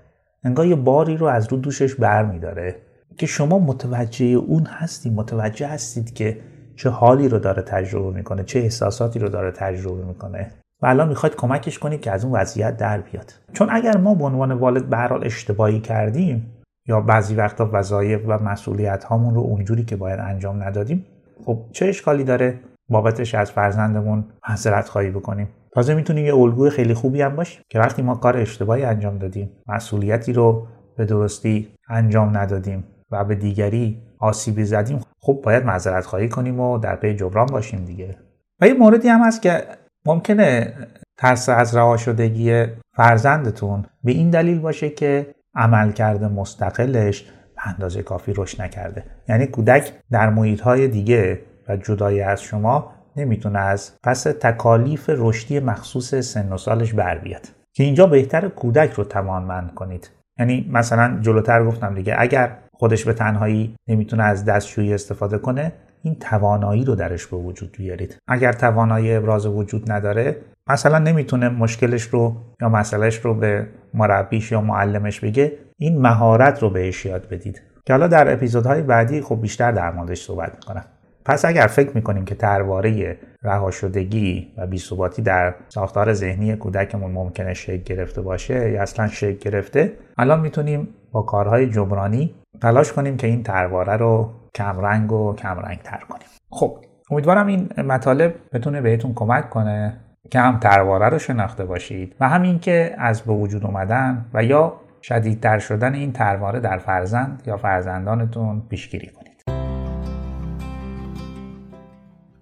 انگار 0.44 0.66
یه 0.66 0.74
باری 0.74 1.16
رو 1.16 1.26
از 1.26 1.52
رو 1.52 1.56
دوشش 1.56 1.94
بر 1.94 2.24
میداره 2.24 2.76
که 3.18 3.26
شما 3.26 3.58
متوجه 3.58 4.24
اون 4.24 4.66
هستید 4.66 5.12
متوجه 5.12 5.66
هستید 5.66 6.14
که 6.14 6.40
چه 6.76 6.90
حالی 6.90 7.28
رو 7.28 7.38
داره 7.38 7.62
تجربه 7.62 8.16
می‌کنه 8.16 8.44
چه 8.44 8.58
احساساتی 8.58 9.18
رو 9.18 9.28
داره 9.28 9.50
تجربه 9.50 10.04
می‌کنه 10.04 10.50
و 10.82 10.86
الان 10.86 11.08
می‌خواید 11.08 11.36
کمکش 11.36 11.78
کنید 11.78 12.00
که 12.00 12.10
از 12.10 12.24
اون 12.24 12.34
وضعیت 12.34 12.76
در 12.76 13.00
بیاد. 13.00 13.32
چون 13.52 13.68
اگر 13.70 13.96
ما 13.96 14.14
به 14.14 14.24
عنوان 14.24 14.52
والد 14.52 14.86
به 14.86 15.26
اشتباهی 15.26 15.80
کردیم 15.80 16.50
یا 16.88 17.00
بعضی 17.00 17.34
وقتا 17.34 17.70
وظایف 17.72 18.20
و 18.26 18.38
مسئولیت 18.38 19.04
هامون 19.04 19.34
رو 19.34 19.40
اونجوری 19.40 19.84
که 19.84 19.96
باید 19.96 20.20
انجام 20.20 20.62
ندادیم 20.62 21.06
خب 21.44 21.58
چه 21.72 21.86
اشکالی 21.86 22.24
داره 22.24 22.60
بابتش 22.88 23.34
از 23.34 23.52
فرزندمون 23.52 24.24
معذرت 24.48 24.88
خواهی 24.88 25.10
بکنیم؟ 25.10 25.48
تازه 25.74 25.94
می‌تونیم 25.94 26.26
یه 26.26 26.34
الگوی 26.34 26.70
خیلی 26.70 26.94
خوبی 26.94 27.22
هم 27.22 27.36
باشیم 27.36 27.62
که 27.68 27.78
وقتی 27.78 28.02
ما 28.02 28.14
کار 28.14 28.36
اشتباهی 28.36 28.84
انجام 28.84 29.18
دادیم 29.18 29.50
مسئولیتی 29.66 30.32
رو 30.32 30.66
به 30.96 31.04
درستی 31.04 31.68
انجام 31.88 32.36
ندادیم 32.36 32.84
و 33.10 33.24
به 33.24 33.34
دیگری 33.34 34.02
آسیبی 34.18 34.64
زدیم 34.64 35.00
خب 35.20 35.40
باید 35.44 35.64
معذرت 35.64 36.06
خواهی 36.06 36.28
کنیم 36.28 36.60
و 36.60 36.78
در 36.78 36.96
پی 36.96 37.14
جبران 37.14 37.46
باشیم 37.46 37.84
دیگه. 37.84 38.16
و 38.60 38.66
یه 38.66 38.74
موردی 38.74 39.08
هم 39.08 39.20
هست 39.20 39.42
که 39.42 39.64
ممکنه 40.06 40.74
ترس 41.18 41.48
از 41.48 41.76
رها 41.76 41.96
شدگی 41.96 42.64
فرزندتون 42.96 43.84
به 44.04 44.12
این 44.12 44.30
دلیل 44.30 44.58
باشه 44.58 44.90
که 44.90 45.34
عملکرد 45.54 46.24
مستقلش 46.24 47.22
به 47.56 47.68
اندازه 47.68 48.02
کافی 48.02 48.32
رشد 48.36 48.62
نکرده. 48.62 49.04
یعنی 49.28 49.46
کودک 49.46 49.92
در 50.10 50.30
محیط 50.30 50.60
های 50.60 50.88
دیگه 50.88 51.40
و 51.68 51.76
جدای 51.76 52.20
از 52.20 52.42
شما 52.42 52.92
نمی‌تونه 53.16 53.58
از 53.58 53.92
پس 54.02 54.22
تکالیف 54.22 55.10
رشدی 55.12 55.60
مخصوص 55.60 56.14
سن 56.14 56.52
و 56.52 56.58
سالش 56.58 56.94
بر 56.94 57.18
بیاد. 57.18 57.48
که 57.72 57.84
اینجا 57.84 58.06
بهتر 58.06 58.48
کودک 58.48 58.92
رو 58.92 59.04
توانمند 59.04 59.74
کنید. 59.74 60.10
یعنی 60.38 60.70
مثلا 60.72 61.18
جلوتر 61.20 61.64
گفتم 61.64 61.94
دیگه 61.94 62.14
اگر 62.18 62.56
خودش 62.72 63.04
به 63.04 63.12
تنهایی 63.12 63.76
نمی‌تونه 63.88 64.22
از 64.22 64.44
دستشویی 64.44 64.94
استفاده 64.94 65.38
کنه 65.38 65.72
این 66.04 66.14
توانایی 66.14 66.84
رو 66.84 66.94
درش 66.94 67.26
به 67.26 67.36
وجود 67.36 67.76
بیارید. 67.78 68.18
اگر 68.28 68.52
توانایی 68.52 69.14
ابراز 69.14 69.46
وجود 69.46 69.92
نداره 69.92 70.36
مثلا 70.66 70.98
نمی‌تونه 70.98 71.48
مشکلش 71.48 72.02
رو 72.02 72.36
یا 72.60 72.68
مسئلهش 72.68 73.16
رو 73.16 73.34
به 73.34 73.66
مربیش 73.94 74.52
یا 74.52 74.60
معلمش 74.60 75.20
بگه 75.20 75.52
این 75.78 76.00
مهارت 76.00 76.62
رو 76.62 76.70
بهش 76.70 77.06
یاد 77.06 77.28
بدید. 77.28 77.62
که 77.86 77.92
حالا 77.92 78.06
در 78.06 78.32
اپیزودهای 78.32 78.82
بعدی 78.82 79.20
خب 79.20 79.40
بیشتر 79.40 79.72
در 79.72 79.90
موردش 79.90 80.22
صحبت 80.22 80.52
می‌کنم. 80.54 80.84
پس 81.24 81.44
اگر 81.44 81.66
فکر 81.66 81.90
می‌کنیم 81.94 82.24
که 82.24 82.34
ترواره 82.34 83.18
رهاشدگی 83.42 84.52
و 84.56 84.66
بیثباتی 84.66 85.22
در 85.22 85.54
ساختار 85.68 86.12
ذهنی 86.12 86.56
کودکمون 86.56 87.10
ممکنه 87.10 87.54
شکل 87.54 87.82
گرفته 87.82 88.22
باشه 88.22 88.70
یا 88.70 88.82
اصلا 88.82 89.08
شکل 89.08 89.50
گرفته 89.50 89.92
الان 90.18 90.40
می‌تونیم 90.40 90.88
با 91.12 91.22
کارهای 91.22 91.70
جبرانی 91.70 92.34
تلاش 92.62 92.92
کنیم 92.92 93.16
که 93.16 93.26
این 93.26 93.42
ترواره 93.42 93.96
رو 93.96 94.30
کمرنگ 94.54 95.12
و 95.12 95.34
کمرنگ 95.34 95.78
تر 95.78 96.00
کنیم. 96.08 96.26
خب 96.50 96.78
امیدوارم 97.10 97.46
این 97.46 97.68
مطالب 97.78 98.34
بتونه 98.52 98.80
بهتون 98.80 99.14
کمک 99.14 99.50
کنه 99.50 100.00
که 100.30 100.40
هم 100.40 100.58
ترواره 100.58 101.08
رو 101.08 101.18
شناخته 101.18 101.64
باشید 101.64 102.16
و 102.20 102.28
همین 102.28 102.58
که 102.58 102.94
از 102.98 103.22
به 103.22 103.32
وجود 103.32 103.64
اومدن 103.64 104.24
و 104.34 104.44
یا 104.44 104.72
شدیدتر 105.02 105.58
شدن 105.58 105.94
این 105.94 106.12
ترواره 106.12 106.60
در 106.60 106.78
فرزند 106.78 107.42
یا 107.46 107.56
فرزندانتون 107.56 108.62
پیشگیری 108.68 109.06
کنید. 109.06 109.34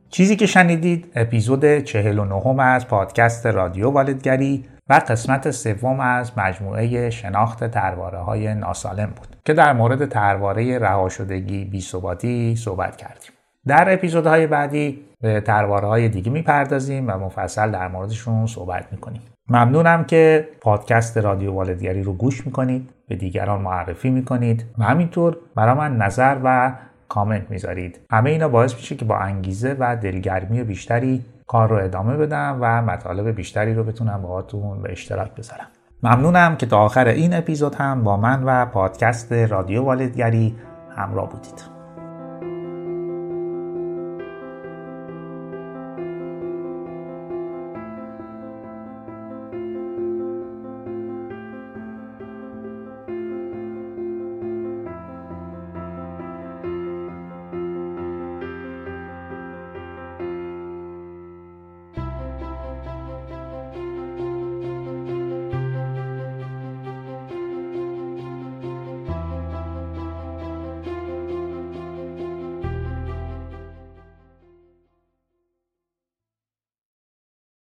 چیزی 0.09 0.37
که 0.37 0.47
شنیدید 0.47 1.13
اپیزود 1.15 1.79
49 1.79 2.63
از 2.63 2.89
پادکست 2.89 3.47
رادیو 3.47 3.91
والدگری 3.91 4.65
و 4.89 5.01
قسمت 5.09 5.51
سوم 5.51 6.01
از 6.01 6.33
مجموعه 6.39 7.11
شناخت 7.11 7.65
ترواره 7.65 8.19
های 8.19 8.55
ناسالم 8.55 9.07
بود 9.07 9.37
که 9.45 9.53
در 9.53 9.73
مورد 9.73 10.09
ترواره 10.09 10.79
رهاشدگی 10.79 11.65
بیثباتی 11.65 12.57
صحبت 12.57 12.97
کردیم. 12.97 13.31
در 13.67 13.93
اپیزودهای 13.93 14.47
بعدی 14.47 15.01
به 15.21 15.41
ترواره 15.41 15.89
های 15.89 16.09
دیگه 16.09 16.31
می‌پردازیم 16.31 17.09
و 17.09 17.19
مفصل 17.19 17.71
در 17.71 17.89
موردشون 17.89 18.47
صحبت 18.47 18.93
می‌کنیم. 18.93 19.23
ممنونم 19.49 20.05
که 20.05 20.49
پادکست 20.61 21.19
رادیو 21.19 21.53
والدگری 21.53 22.03
رو 22.03 22.13
گوش 22.13 22.47
می‌کنید 22.47 22.91
به 23.09 23.17
دیگران 23.17 23.61
معرفی 23.61 24.11
می‌کنید 24.11 24.65
و 24.79 24.85
همینطور 24.85 25.37
برای 25.55 25.75
من 25.75 25.97
نظر 25.97 26.37
و 26.45 26.73
کامنت 27.09 27.51
می‌ذارید. 27.51 28.01
همه 28.11 28.31
اینا 28.31 28.49
باعث 28.49 28.75
میشه 28.75 28.95
که 28.97 29.05
با 29.05 29.17
انگیزه 29.17 29.77
و 29.79 29.97
دلگرمی 29.97 30.63
بیشتری 30.65 31.25
کار 31.47 31.69
رو 31.69 31.77
ادامه 31.77 32.17
بدم 32.17 32.59
و 32.61 32.83
مطالب 32.83 33.29
بیشتری 33.29 33.75
رو 33.75 33.85
بتونم 33.85 34.23
باهاتون 34.23 34.83
به 34.83 34.93
اشتراک 34.93 35.35
بذارم. 35.35 35.67
ممنونم 36.03 36.57
که 36.57 36.67
تا 36.67 36.79
آخر 36.79 37.09
این 37.09 37.35
اپیزود 37.35 37.75
هم 37.75 38.05
با 38.05 38.17
من 38.17 38.43
و 38.45 38.67
پادکست 38.67 39.33
رادیو 39.33 39.83
والدگری 39.83 40.57
همراه 40.97 41.31
بودید. 41.31 41.72